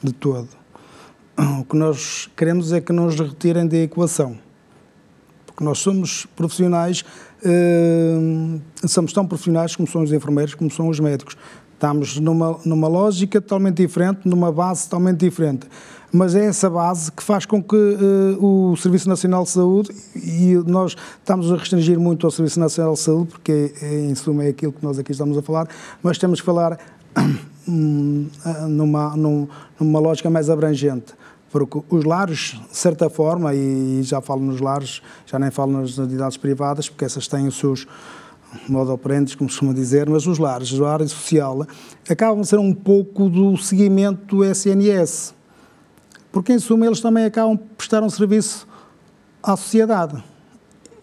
de 0.00 0.12
todo. 0.12 0.48
O 1.60 1.64
que 1.64 1.76
nós 1.76 2.30
queremos 2.36 2.72
é 2.72 2.80
que 2.80 2.92
nos 2.92 3.18
retirem 3.18 3.66
da 3.66 3.76
equação. 3.78 4.38
Porque 5.44 5.64
nós 5.64 5.80
somos 5.80 6.26
profissionais, 6.36 7.04
uh, 7.44 8.88
somos 8.88 9.12
tão 9.12 9.26
profissionais 9.26 9.74
como 9.74 9.88
são 9.88 10.04
os 10.04 10.12
enfermeiros, 10.12 10.54
como 10.54 10.70
são 10.70 10.88
os 10.88 11.00
médicos. 11.00 11.36
Estamos 11.72 12.20
numa, 12.20 12.60
numa 12.64 12.86
lógica 12.86 13.40
totalmente 13.40 13.78
diferente, 13.78 14.20
numa 14.28 14.52
base 14.52 14.84
totalmente 14.84 15.18
diferente 15.18 15.66
mas 16.14 16.36
é 16.36 16.44
essa 16.44 16.70
base 16.70 17.10
que 17.10 17.24
faz 17.24 17.44
com 17.44 17.60
que 17.60 17.74
uh, 17.74 18.70
o 18.70 18.76
Serviço 18.76 19.08
Nacional 19.08 19.42
de 19.42 19.50
Saúde, 19.50 19.90
e 20.14 20.54
nós 20.64 20.96
estamos 21.18 21.50
a 21.50 21.56
restringir 21.56 21.98
muito 21.98 22.24
ao 22.24 22.30
Serviço 22.30 22.60
Nacional 22.60 22.92
de 22.92 23.00
Saúde, 23.00 23.30
porque 23.32 23.74
é, 23.82 24.00
em 24.04 24.14
suma 24.14 24.44
é 24.44 24.50
aquilo 24.50 24.72
que 24.72 24.84
nós 24.84 24.96
aqui 24.96 25.10
estamos 25.10 25.36
a 25.36 25.42
falar, 25.42 25.66
mas 26.00 26.16
temos 26.16 26.38
que 26.38 26.46
falar 26.46 26.78
hum, 27.66 28.28
numa, 28.68 29.16
numa 29.80 29.98
lógica 29.98 30.30
mais 30.30 30.48
abrangente 30.48 31.14
porque 31.50 31.80
os 31.88 32.04
lares, 32.04 32.60
de 32.70 32.76
certa 32.76 33.08
forma, 33.08 33.54
e 33.54 34.00
já 34.02 34.20
falo 34.20 34.40
nos 34.40 34.60
lares, 34.60 35.00
já 35.24 35.38
nem 35.38 35.52
falo 35.52 35.70
nas 35.70 35.96
entidades 35.96 36.36
privadas, 36.36 36.88
porque 36.88 37.04
essas 37.04 37.28
têm 37.28 37.46
os 37.46 37.56
seus, 37.56 37.86
modo 38.68 38.92
operandi, 38.92 39.36
como 39.36 39.48
se 39.48 39.56
costuma 39.56 39.72
dizer, 39.72 40.10
mas 40.10 40.26
os 40.26 40.38
lares, 40.38 40.80
a 40.80 40.92
área 40.92 41.06
social, 41.06 41.64
acabam 42.10 42.40
a 42.40 42.44
ser 42.44 42.58
um 42.58 42.74
pouco 42.74 43.28
do 43.28 43.56
seguimento 43.56 44.36
do 44.36 44.44
SNS. 44.44 45.43
Porque, 46.34 46.52
em 46.52 46.58
suma, 46.58 46.84
eles 46.84 47.00
também 47.00 47.24
acabam 47.24 47.56
por 47.56 47.76
prestar 47.76 48.02
um 48.02 48.10
serviço 48.10 48.66
à 49.40 49.56
sociedade 49.56 50.20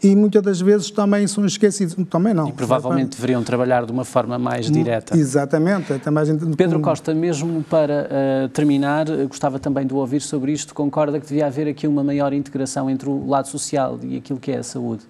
e 0.04 0.14
muitas 0.14 0.42
das 0.42 0.60
vezes 0.60 0.92
também 0.92 1.26
são 1.26 1.46
esquecidos. 1.46 1.96
Também 2.10 2.34
não. 2.34 2.50
E 2.50 2.52
provavelmente 2.52 3.16
deveriam 3.16 3.42
trabalhar 3.42 3.86
de 3.86 3.94
uma 3.94 4.04
forma 4.04 4.38
mais 4.38 4.68
hum, 4.70 4.74
direta. 4.74 5.16
Exatamente. 5.16 5.98
Também 6.00 6.38
Pedro 6.58 6.82
Costa, 6.82 7.14
mesmo 7.14 7.64
para 7.64 8.10
uh, 8.46 8.50
terminar, 8.50 9.06
gostava 9.28 9.58
também 9.58 9.88
de 9.88 9.94
ouvir 9.94 10.20
sobre 10.20 10.52
isto. 10.52 10.74
Concorda 10.74 11.18
que 11.18 11.28
devia 11.28 11.46
haver 11.46 11.66
aqui 11.66 11.88
uma 11.88 12.04
maior 12.04 12.34
integração 12.34 12.90
entre 12.90 13.08
o 13.08 13.26
lado 13.26 13.48
social 13.48 13.98
e 14.04 14.18
aquilo 14.18 14.38
que 14.38 14.52
é 14.52 14.58
a 14.58 14.64
saúde? 14.64 15.04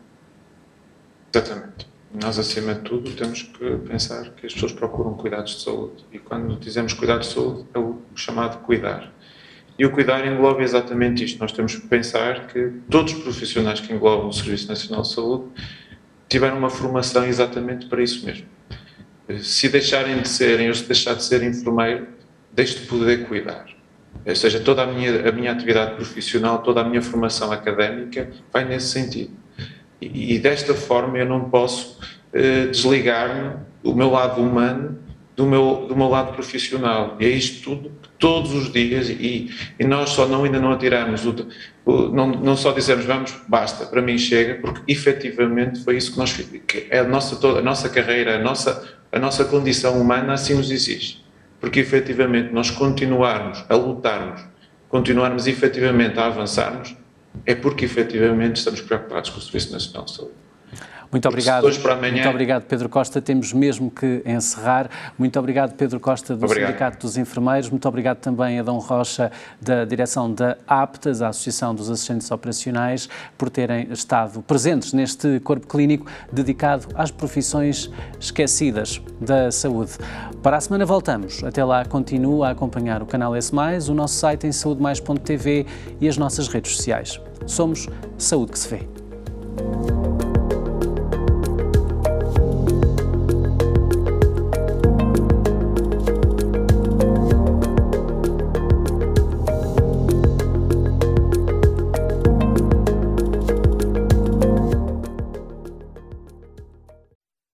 Exatamente. 1.33 1.89
Nós, 2.13 2.37
acima 2.37 2.75
de 2.75 2.81
tudo, 2.81 3.09
temos 3.15 3.41
que 3.41 3.77
pensar 3.87 4.29
que 4.31 4.45
as 4.45 4.53
pessoas 4.53 4.73
procuram 4.73 5.15
cuidados 5.15 5.55
de 5.55 5.63
saúde. 5.63 6.05
E 6.11 6.19
quando 6.19 6.59
dizemos 6.59 6.93
cuidados 6.93 7.29
de 7.29 7.33
saúde, 7.33 7.65
é 7.73 7.79
o 7.79 7.95
chamado 8.13 8.59
cuidar. 8.59 9.09
E 9.81 9.85
o 9.85 9.89
cuidar 9.89 10.23
engloba 10.27 10.61
exatamente 10.61 11.23
isto. 11.23 11.39
Nós 11.39 11.51
temos 11.51 11.73
que 11.75 11.87
pensar 11.87 12.45
que 12.45 12.71
todos 12.87 13.13
os 13.13 13.23
profissionais 13.23 13.79
que 13.79 13.91
englobam 13.91 14.27
o 14.27 14.31
Serviço 14.31 14.67
Nacional 14.67 15.01
de 15.01 15.11
Saúde 15.11 15.45
tiveram 16.29 16.59
uma 16.59 16.69
formação 16.69 17.25
exatamente 17.25 17.87
para 17.87 18.03
isso 18.03 18.23
mesmo. 18.23 18.45
Se 19.39 19.69
deixarem 19.69 20.21
de 20.21 20.29
serem, 20.29 20.67
ou 20.67 20.75
se 20.75 20.83
deixar 20.83 21.15
de 21.15 21.23
ser 21.23 21.41
enfermeiro, 21.41 22.09
deixe 22.53 22.77
de 22.77 22.85
poder 22.85 23.27
cuidar. 23.27 23.65
Ou 24.23 24.35
seja, 24.35 24.59
toda 24.59 24.83
a 24.83 24.85
minha, 24.85 25.27
a 25.27 25.31
minha 25.31 25.51
atividade 25.51 25.95
profissional, 25.95 26.59
toda 26.59 26.81
a 26.81 26.83
minha 26.83 27.01
formação 27.01 27.51
académica 27.51 28.29
vai 28.53 28.63
nesse 28.63 28.89
sentido. 28.89 29.31
E, 29.99 30.35
e 30.35 30.37
desta 30.37 30.75
forma 30.75 31.17
eu 31.17 31.25
não 31.25 31.49
posso 31.49 31.97
uh, 32.35 32.69
desligar-me 32.69 33.55
do 33.81 33.95
meu 33.95 34.11
lado 34.11 34.39
humano 34.43 34.99
do 35.35 35.47
meu, 35.47 35.87
do 35.87 35.95
meu 35.95 36.07
lado 36.07 36.33
profissional. 36.33 37.17
E 37.19 37.25
é 37.25 37.29
isto 37.29 37.63
tudo 37.63 37.91
todos 38.21 38.53
os 38.53 38.71
dias 38.71 39.09
e, 39.09 39.49
e 39.79 39.83
nós 39.83 40.11
só 40.11 40.27
não, 40.27 40.43
ainda 40.43 40.59
não 40.59 40.71
atiramos, 40.71 41.25
o, 41.25 41.35
o, 41.83 42.09
não, 42.09 42.27
não 42.27 42.55
só 42.55 42.71
dizemos 42.71 43.03
vamos, 43.03 43.33
basta, 43.47 43.87
para 43.87 43.99
mim 43.99 44.15
chega, 44.17 44.61
porque 44.61 44.89
efetivamente 44.89 45.83
foi 45.83 45.97
isso 45.97 46.13
que 46.13 46.19
nós 46.19 46.31
que 46.31 46.87
é 46.91 46.99
a 46.99 47.03
nossa, 47.03 47.35
toda, 47.37 47.59
a 47.59 47.61
nossa 47.63 47.89
carreira, 47.89 48.35
a 48.35 48.39
nossa, 48.39 48.87
a 49.11 49.17
nossa 49.17 49.43
condição 49.43 49.99
humana 49.99 50.33
assim 50.33 50.53
nos 50.53 50.69
exige. 50.69 51.19
Porque 51.59 51.79
efetivamente 51.79 52.53
nós 52.53 52.69
continuarmos 52.69 53.65
a 53.67 53.75
lutarmos, 53.75 54.41
continuarmos 54.87 55.47
efetivamente 55.47 56.19
a 56.19 56.27
avançarmos, 56.27 56.95
é 57.45 57.55
porque 57.55 57.85
efetivamente 57.85 58.57
estamos 58.57 58.81
preocupados 58.81 59.31
com 59.31 59.39
o 59.39 59.41
Serviço 59.41 59.71
Nacional 59.71 60.05
de 60.05 60.11
Saúde. 60.15 60.33
Muito 61.11 61.27
obrigado. 61.27 61.63
Muito 61.63 62.29
obrigado, 62.29 62.63
Pedro 62.63 62.87
Costa. 62.87 63.21
Temos 63.21 63.51
mesmo 63.51 63.91
que 63.91 64.21
encerrar. 64.25 64.89
Muito 65.17 65.37
obrigado, 65.37 65.75
Pedro 65.75 65.99
Costa, 65.99 66.35
do 66.35 66.45
obrigado. 66.45 66.69
Sindicato 66.69 66.99
dos 67.05 67.17
Enfermeiros. 67.17 67.69
Muito 67.69 67.87
obrigado 67.87 68.17
também 68.19 68.59
a 68.59 68.63
Dom 68.63 68.77
Rocha, 68.77 69.31
da 69.61 69.83
direção 69.83 70.33
da 70.33 70.57
APTAS, 70.65 71.21
a 71.21 71.29
Associação 71.29 71.75
dos 71.75 71.89
Assistentes 71.89 72.31
Operacionais, 72.31 73.09
por 73.37 73.49
terem 73.49 73.91
estado 73.91 74.41
presentes 74.41 74.93
neste 74.93 75.39
corpo 75.41 75.67
clínico 75.67 76.05
dedicado 76.31 76.87
às 76.95 77.11
profissões 77.11 77.91
esquecidas 78.19 79.01
da 79.19 79.51
saúde. 79.51 79.91
Para 80.41 80.57
a 80.57 80.61
semana 80.61 80.85
voltamos. 80.85 81.43
Até 81.43 81.63
lá, 81.63 81.83
continua 81.83 82.47
a 82.47 82.51
acompanhar 82.51 83.03
o 83.03 83.05
canal 83.05 83.35
S, 83.35 83.51
o 83.89 83.93
nosso 83.93 84.15
site 84.15 84.47
em 84.47 84.51
saudemais.tv 84.51 85.65
e 85.99 86.07
as 86.07 86.17
nossas 86.17 86.47
redes 86.47 86.75
sociais. 86.75 87.19
Somos 87.45 87.87
Saúde 88.17 88.51
que 88.51 88.59
se 88.59 88.69
vê. 88.69 90.10